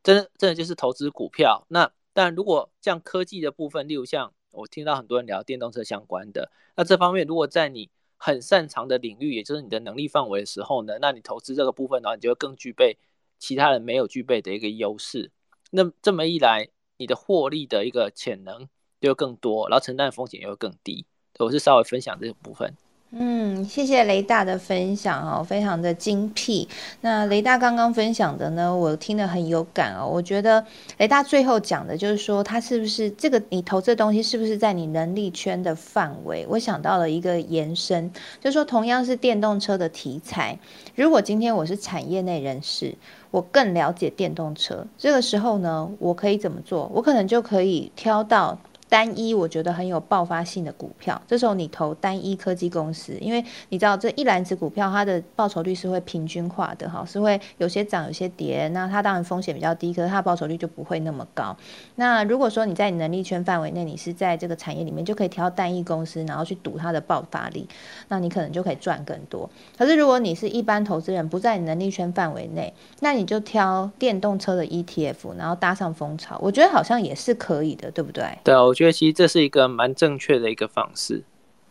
[0.01, 1.65] 真真的就是投资股票。
[1.67, 12.97] 那但如果像科技的部分，例如像我听到很多人聊电动车相关的，那这方面如果在你很擅长的领域，也就是你的能力范围的时候呢，那你投资这个部分的话，你就会更具备
[13.37, 15.31] 其他人没有具备的一个优势。
[15.71, 18.67] 那这么一来，你的获利的一个潜能
[19.01, 21.05] 就更多，然后承担的风险又更低。
[21.39, 22.73] 我是稍微分享这个部分。
[23.11, 26.67] 嗯，谢谢雷大的分享哦，非常的精辟。
[26.99, 30.05] 那雷大刚刚分享的呢，我听得很有感哦。
[30.05, 30.65] 我觉得
[30.97, 36.45] 雷大最后讲的就是说，他是不是这个你投资的东西是不是在你能力圈的范围？
[36.49, 40.59] 我想到了一个延伸，就是说同样是电动车的题材，
[40.95, 42.93] 如果今天我是产业内人士，
[43.31, 46.91] 我更了解电动车，这个时候呢，我可以怎么做？
[46.93, 48.59] 我可能就可以挑到。
[48.87, 61.57] 单一我觉得很有爆发性的股票，这时候你投单一科技公司，因为你知道这一篮子股票它的报酬率是会平均化的哈，是会有些涨有些跌，那它当然风险比较低，可是它的报酬率就不会那么高。
[61.95, 67.67] 那如果说你在你能力圈范围内，你是在这个产业里面就可以挑单一公司，然后去赌它的爆发力，
[68.09, 69.49] 那你可能就可以赚更多。
[69.77, 78.23] 可是如果你是一般投资人，不在你能力圈范围内，那你就挑电动车的 ETF，然后搭上风潮，我觉得好像也是可以的，对不对？
[78.43, 78.74] 对啊。
[78.75, 81.23] 我觉得其实这是一个蛮正确的一个方式，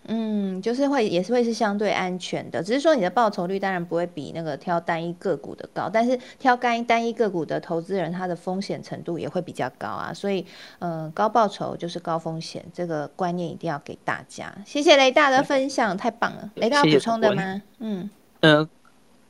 [0.06, 10.46] 嗯，就是会也是会是相对安全的，只是说你的报酬率当然不会比那个挑单一个股的高，但是挑单单一个股的投资人他的风险程度也会比较高啊，所以
[10.78, 14.50] 嗯，高报酬就是高风险，这个观念一定要给大家。
[14.64, 17.60] 谢谢雷大的分享，太棒了，雷大补充的吗？
[17.80, 18.08] 嗯
[18.40, 18.66] 嗯。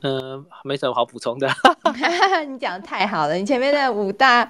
[0.04, 1.48] 嗯，没什么好补充的。
[2.46, 4.46] 你讲的太好了，你前面的五大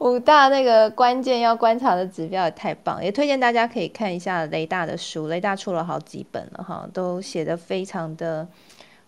[0.00, 8.46] 五大那个关键要观察的指标也太棒，也推荐大家可以看一下雷大的书，雷大出了好几本了哈，都写的非常的。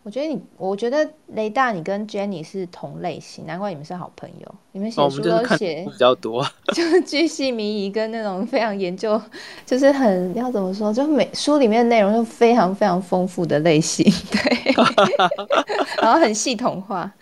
[0.05, 4.55] 我觉得你，我觉得雷大你跟 Jenny 是同类型，难怪你们是好朋友。
[4.73, 6.43] 你们写书都写比较多，
[6.73, 9.21] 就是巨细靡遗跟那种非常研究，
[9.67, 14.75] 就是很要怎么说，就每书里面的内容就非常非常丰富的类型， 对，
[16.01, 17.13] 然后很系统化，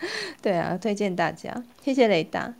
[0.41, 1.51] 对啊，推荐大家，
[1.83, 2.53] 谢谢雷大。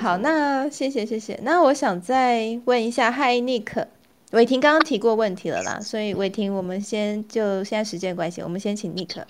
[0.00, 1.38] 好，那谢谢谢谢。
[1.42, 3.84] 那我想再问一下，嗨，Nick，
[4.32, 9.22] 伟霆刚刚提过问题了啦，所以伟霆，我们先就现在时间关系，我们先请 Nick。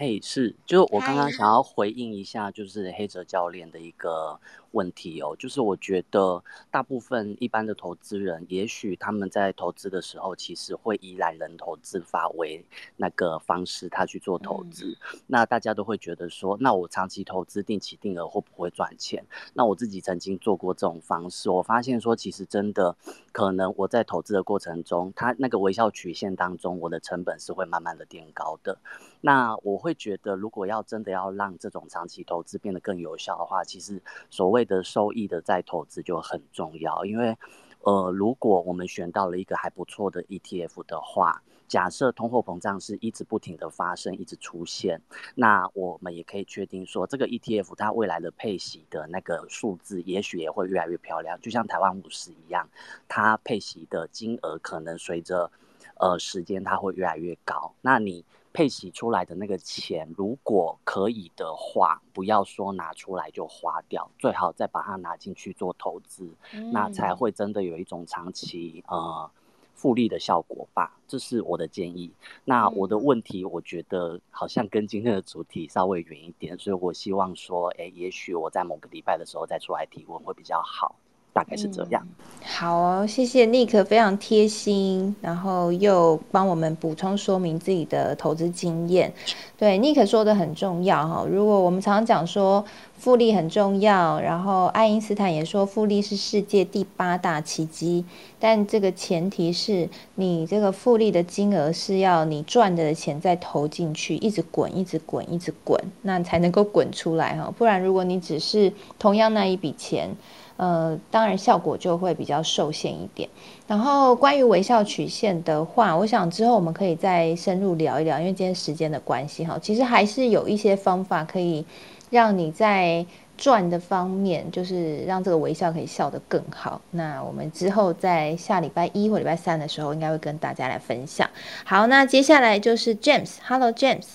[0.00, 4.40] 嘿，是，就我刚刚想要回应一下，就是黑泽教练的一个。
[4.72, 12.64] 问题哦，就是我觉得大部分一般的投资人，也许他们在投资的时候，其实会依赖人投资法为
[12.96, 14.96] 那个方式，他去做投资。
[15.26, 19.24] 那大家都会觉得说，那我长期投资定期定额会不会赚钱？
[19.54, 22.96] 那我自己曾经做过这种方式，我发现说，其实真的
[23.32, 28.78] 可能我在投资的过程中，它那个微笑曲线当中，我的成本是会慢慢的垫高的。
[29.20, 34.00] 那我会觉得，如果要真的要让这种长期投资变得更有效的话，其实
[34.30, 37.36] 所谓的收益的再投资就很重要，因为，
[37.82, 45.00] 呃，如果我们选到了一个还不错的 ETF 的话，假设通货膨胀是一直不停的发生，一直出现，
[45.34, 52.68] 那我们也可以确定说，这个 ETF 它未来的配息的那个数字，也许也会越来越漂亮，就像台湾五十一样，
[53.06, 55.50] 它配息的金额可能随着
[55.96, 58.24] 呃时间它会越来越高，那你。
[58.58, 66.28] 配息出来的那个钱，如果可以的话，不要说拿出来就花掉，最好再把它拿进去做投资，
[66.72, 69.30] 那才会真的有一种长期呃
[69.76, 70.98] 复利的效果吧。
[71.06, 72.10] 这是我的建议。
[72.44, 80.96] 那我的问题，我觉得好像跟今天的主题稍微远一点，所以我希望说，哎，也许我在某个礼拜的时候再出来提问会比较好。
[81.32, 82.06] 大概是这样。
[82.50, 89.12] 好，谢谢 Nick，非常贴心，然后又帮我们补充说明自己的投资经验。
[89.58, 91.26] 对，Nick 说的很重要哈。
[91.30, 92.64] 如果我们常常讲说
[92.96, 98.04] 复利很重要，然后爱因斯坦也说复利是世界第八大奇迹，
[98.38, 107.52] 但这个前提是你这个复利的金额是要你赚的钱再投进去，一直滚，一直滚，一直滚，那才能够滚出来哈。
[107.58, 110.16] 不然如果你只是同样那一笔钱。
[110.58, 113.28] 呃，当然效果就会比较受限一点。
[113.66, 121.64] 然后关于微笑曲线的话，我想之后我们可以再深入聊一聊，因为今天时间的关系哈，其实还是有一些方法可以
[122.10, 123.06] 让你在
[123.36, 126.80] 转的方面，就是让这个微笑可以笑得更好。
[126.90, 131.30] 那我们之后在下礼拜一或礼拜三的时候，应该会跟大家来分享。
[131.64, 134.06] 好，那接下来就是 James，Hello James，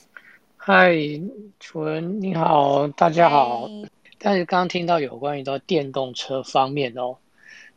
[0.57, 0.93] 嗨，
[1.57, 3.69] 楚文你好，大家好。
[4.25, 7.17] 但是刚刚听到有关于到电动车方面哦，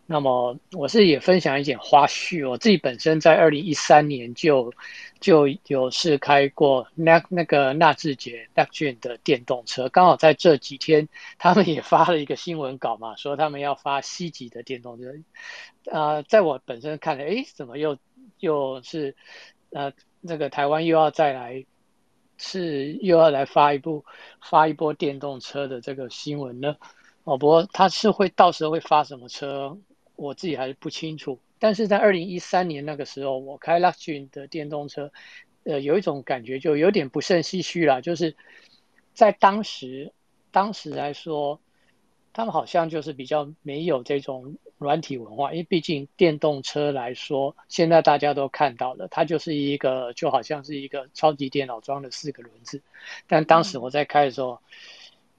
[0.06, 2.48] 那么我是也分享一点花絮。
[2.48, 4.72] 我自己本身在二零一三年就
[5.18, 15.12] 就有试开过那那个纳智捷 n a c n 的电动车，刚好在这几天 他们也发了一个新闻稿嘛，说他们要发 C 级的电动车。
[15.90, 17.98] 啊，在我本身看来，哎，怎么又
[18.38, 19.16] 又是
[19.70, 21.66] 呃那个台湾又要再来？
[22.38, 24.04] 是又要来发一部
[24.42, 26.76] 发一波电动车的这个新闻呢？
[27.24, 29.76] 哦，不过他是会到时候会发什么车，
[30.16, 31.38] 我自己还是不清楚。
[31.58, 35.10] 但是在二零一三年那个时候，我开 Luxgen 的电动车，
[35.64, 38.36] 呃，有一种感觉就有点不胜唏嘘啦，就是
[39.14, 40.12] 在当时
[40.50, 41.60] 当时来说。
[42.36, 52.82] 他们好像就是比较没有这种软体文化，因为毕竟电动车来说，现在大家都看到了，它就是一个就好像是一个超级电脑装了四个轮子。
[53.26, 54.60] 但当时我在开的时候，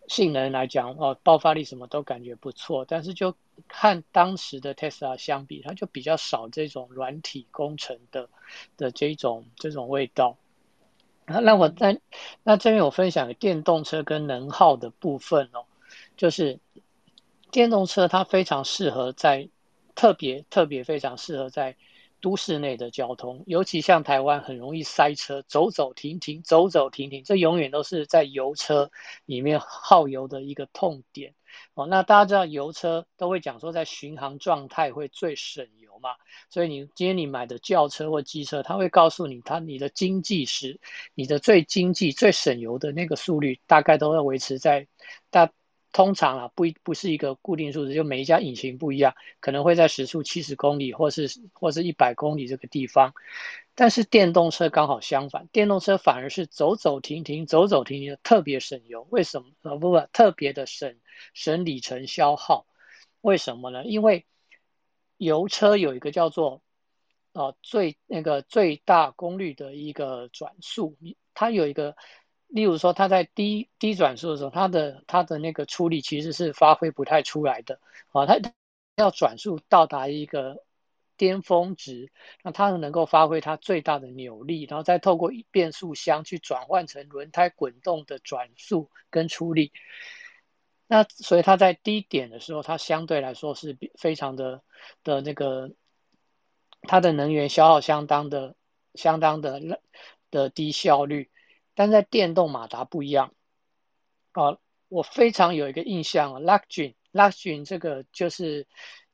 [0.07, 3.35] 性能来讲哦，爆发力什么都感觉不错，但是就
[3.67, 8.27] 看当时的 Tesla 相比，它就比较少这种软体工程的
[8.75, 10.35] 的这种这种味道。
[11.27, 11.99] 那我在
[12.41, 15.65] 那这边我分享电动车跟能耗的部分哦，
[16.17, 16.57] 就是。
[17.51, 19.49] 电动车它非常适合在
[19.95, 21.75] 特别特别非常适合在
[22.19, 28.89] 都市内的交通，尤其像台湾很容易塞车，走走停停，走走停停，这永远都是在油车
[29.25, 31.35] 里面耗油的一个痛点
[31.75, 31.85] 哦。
[31.85, 36.15] 那大家知道油车都会讲说在巡航状态会最省油嘛，
[36.49, 40.79] 所以你今天你买的轿车或机车，它会告诉你它你的经济时，
[41.13, 44.87] 你的最经济最省油的那个速率大概都要维持在。
[45.97, 53.15] 通常啊，不不是一个固定数字，就每一家引擎不一样，可能会在时速七十公里，或是或是一百公里这个地方。
[53.73, 59.07] 但是电动车刚好相反，电动车反而是走走停停，走走停停特别省油。
[59.09, 59.47] 为什么？
[59.63, 60.99] 呃，不不，特别的省
[61.33, 62.67] 省里程消耗。
[63.21, 63.83] 为什么呢？
[63.83, 64.27] 因为
[65.17, 66.61] 油车有一个叫做
[67.33, 70.95] 呃最那个最大功率的一个转速，
[71.33, 71.95] 它有一个。
[72.47, 77.79] 例如说，它在低低转速的时候，它的它的那个出力其实是发挥不太出来的
[78.13, 78.25] 啊。
[78.25, 78.39] 它
[78.95, 80.63] 要转速到达一个
[81.17, 82.11] 巅峰值，
[82.43, 89.73] 那它能够发挥它最大的扭力，然后再透过变速箱去转换成轮胎滚动的转速跟出力。
[90.87, 94.63] 那所以它在低点的时候，它相对来说是非常的
[95.03, 95.71] 的那个，
[96.83, 98.55] 它的能源消耗相当的
[98.95, 99.81] 相当的
[100.31, 101.29] 的低效率。
[101.77, 103.35] 但在电动马达不一样，
[104.31, 108.65] 啊，我非常有一个印象啊，Luxgen，Luxgen 这个就是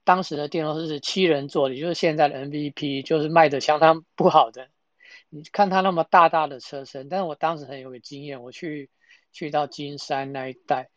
[0.06, 4.69] 当时的电动车是七人座的，就是现在的 MVP，就是卖的相当不好的。
[5.27, 8.90] 你看它那么大大的车身，但是我当时很有个经验，我去
[9.34, 10.90] 去到金山那一带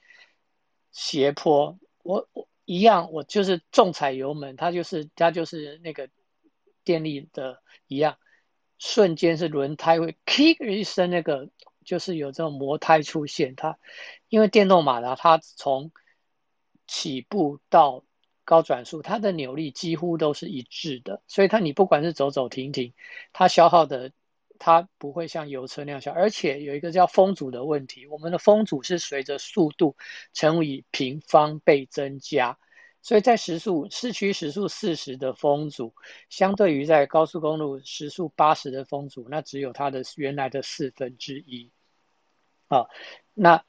[0.92, 6.08] 斜坡，我我一样，我就是重踩油门，它就是它就是那个
[6.84, 8.18] 电力的一样。
[8.78, 11.48] 瞬间是轮胎会 kick 一声，那个
[11.84, 13.54] 就是有这种磨胎出现。
[13.56, 13.78] 它
[14.28, 15.92] 因为电动马达，它从
[16.86, 18.04] 起步到
[18.44, 22.92] 高转速，它的扭力几乎都是一致的，所以它你不管是走走停停，
[23.32, 24.12] 它消耗的
[24.58, 26.12] 它不会像油车那样小。
[26.12, 29.96] 而且有一个叫风阻的问题，我们的风阻是随着速度
[30.32, 32.58] 乘以平方倍增加。
[33.06, 35.94] 所以在时速市区时速四十的风阻，
[36.28, 41.70] 相对于在高速公路时速八十的风阻，那只有它的原来的四分之一。
[42.66, 42.88] 啊，
[43.32, 43.64] 那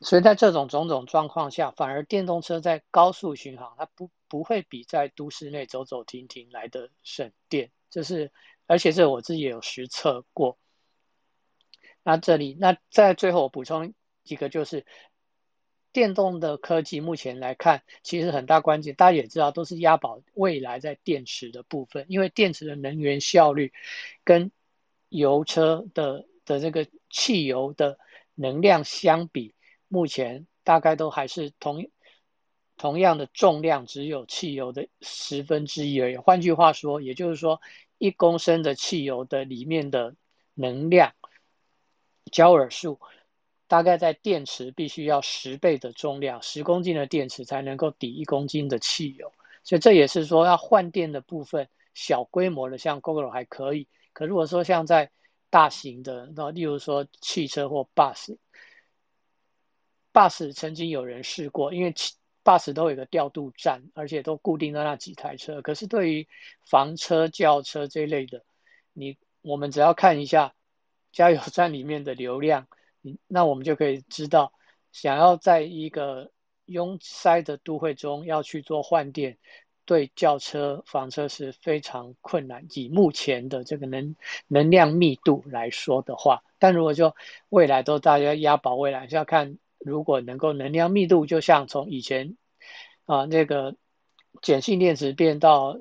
[0.00, 7.72] 所以在这种种种状况下，反而电动车在高速巡航，它不不会比在都市内走走停停来的省电。
[7.90, 8.30] 这是
[8.68, 10.58] 而且这我自己也有实测过。
[12.04, 14.86] 那这里那在最后我补充一个就是。
[15.96, 23.72] 电动的科技目前来看，其实很大关键，大家也知道，都是押宝未来在电池的部分，因为电池的能源效率
[24.22, 24.52] 跟
[25.08, 27.98] 油车的的这个汽油的
[28.34, 29.54] 能量相比，
[29.88, 31.88] 目前大概都还是同
[32.76, 36.18] 同样的重量，只有汽油的十分之一而已。
[36.18, 37.62] 换句话说，也就是说，
[37.96, 40.14] 一公升的汽油的里面的
[40.52, 41.14] 能量
[42.30, 43.00] 焦耳数。
[43.68, 49.32] 大概在电池必须要十倍的重量，十公斤的电池才能够抵一公斤的汽油，
[49.64, 55.10] 所以这也是说要换电的部分，小规模的像 Google 还可以，可如果说像在
[55.50, 58.38] 大型的，那例如说汽车或 bus，bus
[60.52, 61.92] 曾经有人试过，因为
[62.44, 66.28] bus 都有个调度站，而且都固定在那几台车，可是对于
[66.62, 68.44] 房车、轿车这一类的，
[68.92, 70.54] 你我们只要看一下
[71.10, 72.68] 加油站里面的流量。
[73.28, 74.52] 那我们就可以知道，
[74.92, 76.30] 想要在一个
[76.64, 79.38] 拥塞的都会中要去做换电，
[79.84, 82.66] 对轿车、房车是非常困难。
[82.74, 84.16] 以目前的这个能
[84.48, 87.14] 能量密度来说的话，但如果就
[87.48, 92.36] 未来都大家押宝未来，就要看如果能够能量密度，就像从以前
[93.04, 93.76] 啊那个
[94.40, 95.78] 碱性电池变到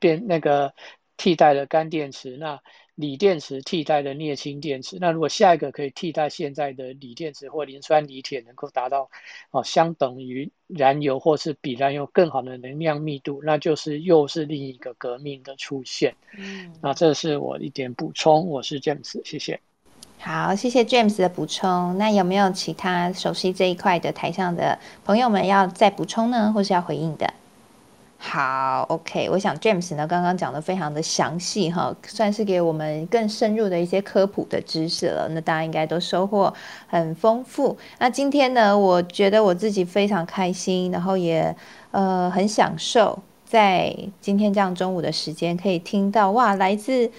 [0.00, 0.74] 变那个
[1.16, 2.62] 替代了干电池，那。
[2.94, 9.08] 锂电池替代的镍氢电池，那如果下一个可以替代现在的锂电池或磷酸锂铁，能够达到
[9.50, 16.14] 哦相等于燃油或是比燃油更好的能量密度，那就是又是另一个革命的出现。
[16.36, 18.46] 嗯，那这是我一点补充。
[18.46, 19.58] 我是 James，谢谢。
[20.18, 21.96] 好，谢谢 James 的补充。
[21.96, 27.32] 那有没有其他熟悉这一块的台上的朋友们要再补充呢，或是要回应的？
[28.24, 35.28] 好，OK，我想 James 呢刚刚讲的非常的详细哈，算是给我们更深入的一些科普的知识了。
[35.30, 36.54] 那大家应该都收获
[36.86, 37.76] 很丰富。
[37.98, 41.54] 那今天呢，我觉得我自己非常开心，然后也
[41.90, 47.10] 呃很享受在今天这样中午的时间可以听到哇，来自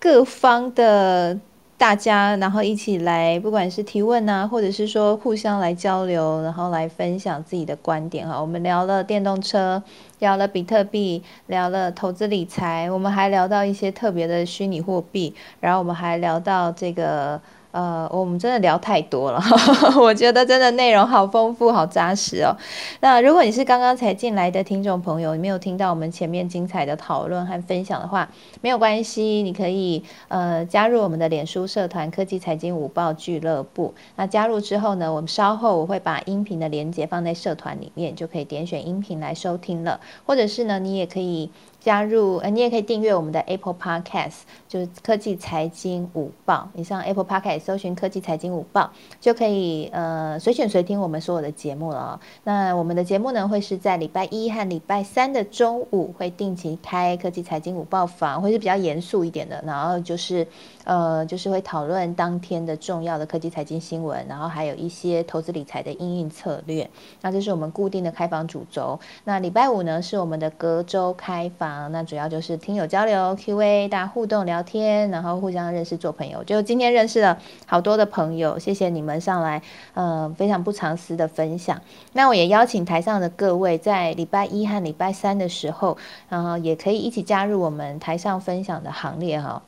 [0.00, 1.38] 各方的。
[1.80, 8.38] 大家，然后一起来，不管是提问啊，或者是说互相来交流，然后来分享自己的观点哈。
[8.38, 9.82] 我们聊了电动车，
[10.18, 17.40] 聊了比特币，聊了投资理财，我们还聊到一些特别的虚拟货币，然后我们还聊到这个。
[17.72, 19.40] 呃，我们真的聊太多了，
[20.00, 22.56] 我觉得真的内容好丰富、好扎实哦。
[23.00, 28.28] 那如果你是刚刚才进来的听众朋友，你没有听到我们前面精彩的讨论和分享的话，
[28.60, 33.94] 没有关系，你可以呃加入我们的脸书社团“科技财经午报俱乐部”。
[34.16, 40.00] 那加入之后呢，我们稍后我会把音频的连接放在社团里面，就可以点选音频来收听了。
[40.26, 41.50] 或者是呢，你也可以。
[41.80, 46.68] 加入，呃，你也可以订阅我们的 Apple Podcast，就是科技财经午报。
[46.74, 52.20] 你上 Apple Podcast 搜寻科技财经午报，就可以呃随选随听我们所有的节目了。
[52.44, 59.64] 那我们的节目呢，会是在礼拜一和礼拜三的中午会定期开科技财经午报房，会是比较严肃一点的。
[59.66, 60.46] 然后就是
[60.84, 66.88] 呃，就是会讨论当天的重要的科技财经新闻，然后还有一些投资理财的应用策略。
[67.20, 68.98] 那这是我们固定的开房主轴。
[69.24, 71.90] 那礼拜五呢，是我们的隔周开房。
[71.92, 76.42] 那主要就是听友交流、Q&A，大家互动聊天，然后互相认识做朋友。
[76.44, 79.62] 就今天认识了好多的朋友，谢谢你们上来，
[79.94, 81.80] 呃，非常不藏私的分享。
[82.12, 85.96] 那我也邀请台上的各位，在礼拜一和礼拜三的时候，
[86.28, 89.62] 然后也可以一起加入我们台上分享的行列哈，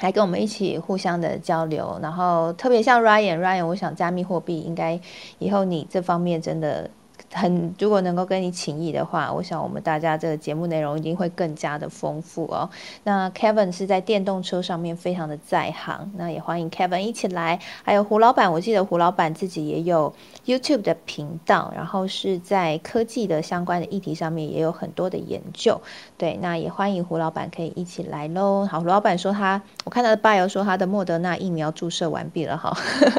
[0.00, 1.98] 来跟我们一起互相的交流。
[2.02, 5.00] 然后特别像 Ryan，Ryan，我想加密货币应该
[5.38, 6.90] 以后你这方面真的。
[7.34, 12.70] 很，如果能够跟你情谊的话，我想我们大家这个节目内容一定会更加的丰富哦。
[13.02, 17.58] 那 Kevin 是在电动车上面非常的在行，那也欢迎 Kevin 一起来。
[17.82, 20.14] 还有胡老板，我记得胡老板自己也有
[20.46, 25.80] YouTube 的频道，然后是在科技的相关的议题上面也有很多的研究。
[26.16, 28.64] 对，那也欢迎胡老板可以一起来喽。
[28.64, 32.72] 好，胡老板说他，我看他的 bio 说他的莫德纳疫苗注射完毕了哈，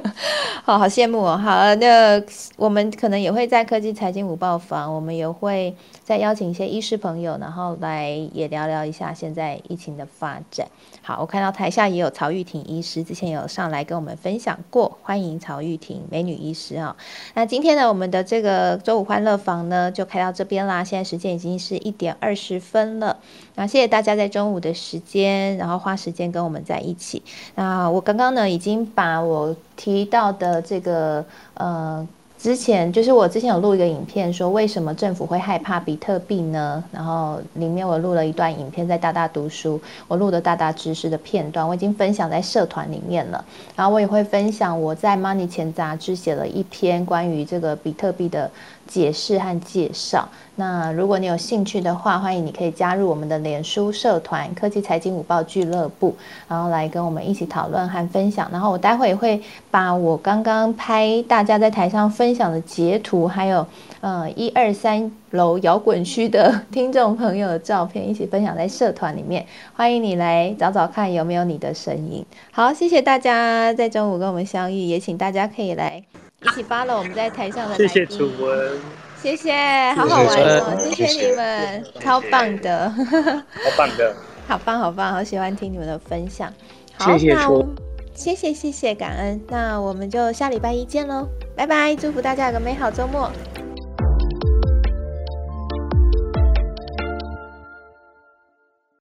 [0.64, 1.38] 好好羡慕哦。
[1.38, 2.24] 好，那
[2.56, 10.68] 我们可能也会在科技财经午报房，我们也会再邀请一些医师朋友，然后来也聊聊一下现在疫情的发展。
[11.02, 16.96] 好，我看到台下也有曹玉婷医师，之前有上来跟我们分享过，欢迎曹玉婷美女医师啊。
[17.34, 23.18] 那今天呢，我们的这个周五欢乐房呢就开到这边啦，现在时间已经是一点二十分了。
[23.56, 27.24] 那谢谢大家在中午的时间，然后花时间跟我们在一起。
[27.56, 31.26] 那我刚刚呢已经把我提到的这个
[31.56, 32.08] 呃。
[32.46, 36.84] 之前就是我之前有录一个影片，说为什么政府会害怕比特币呢？
[36.92, 43.44] 然后里面我录了一段影片，在大大读书，我录的大大知识的片段，我已经分享在社团里面了。
[43.76, 48.52] 然后我也会分享我在 Money 前杂志写了一篇关于这个比特币的。
[48.88, 50.28] 解释和介绍。
[50.58, 56.16] 那如果你有兴趣的话，欢迎你可以加入我们的脸书社团“科技财经午报俱乐部”，
[56.48, 58.50] 然后来跟我们一起讨论和分享。
[58.52, 63.68] 然后我待会也会把我刚刚拍大家在台上分享的截图，还有
[64.00, 69.46] 呃一二三楼摇滚区的听众朋友的照片一起分享在社团里面。
[69.76, 72.26] 欢迎你来找找看有没有你的声音。
[72.52, 76.02] 好，谢谢大家在中午跟我们相遇，也请大家可以来。
[76.46, 78.80] 一起发了我们在台上的，谢谢楚文，
[79.22, 81.30] 谢谢，好好玩哦，谢谢。
[81.30, 84.16] 你们，超棒的，好棒的，
[84.48, 86.54] 好棒好棒，好喜欢听你们的分享，
[87.00, 87.66] 谢谢楚，
[88.14, 93.32] 谢谢谢谢感恩，那我们就下礼拜一见喽，拜拜，祝福大家有个美好周末。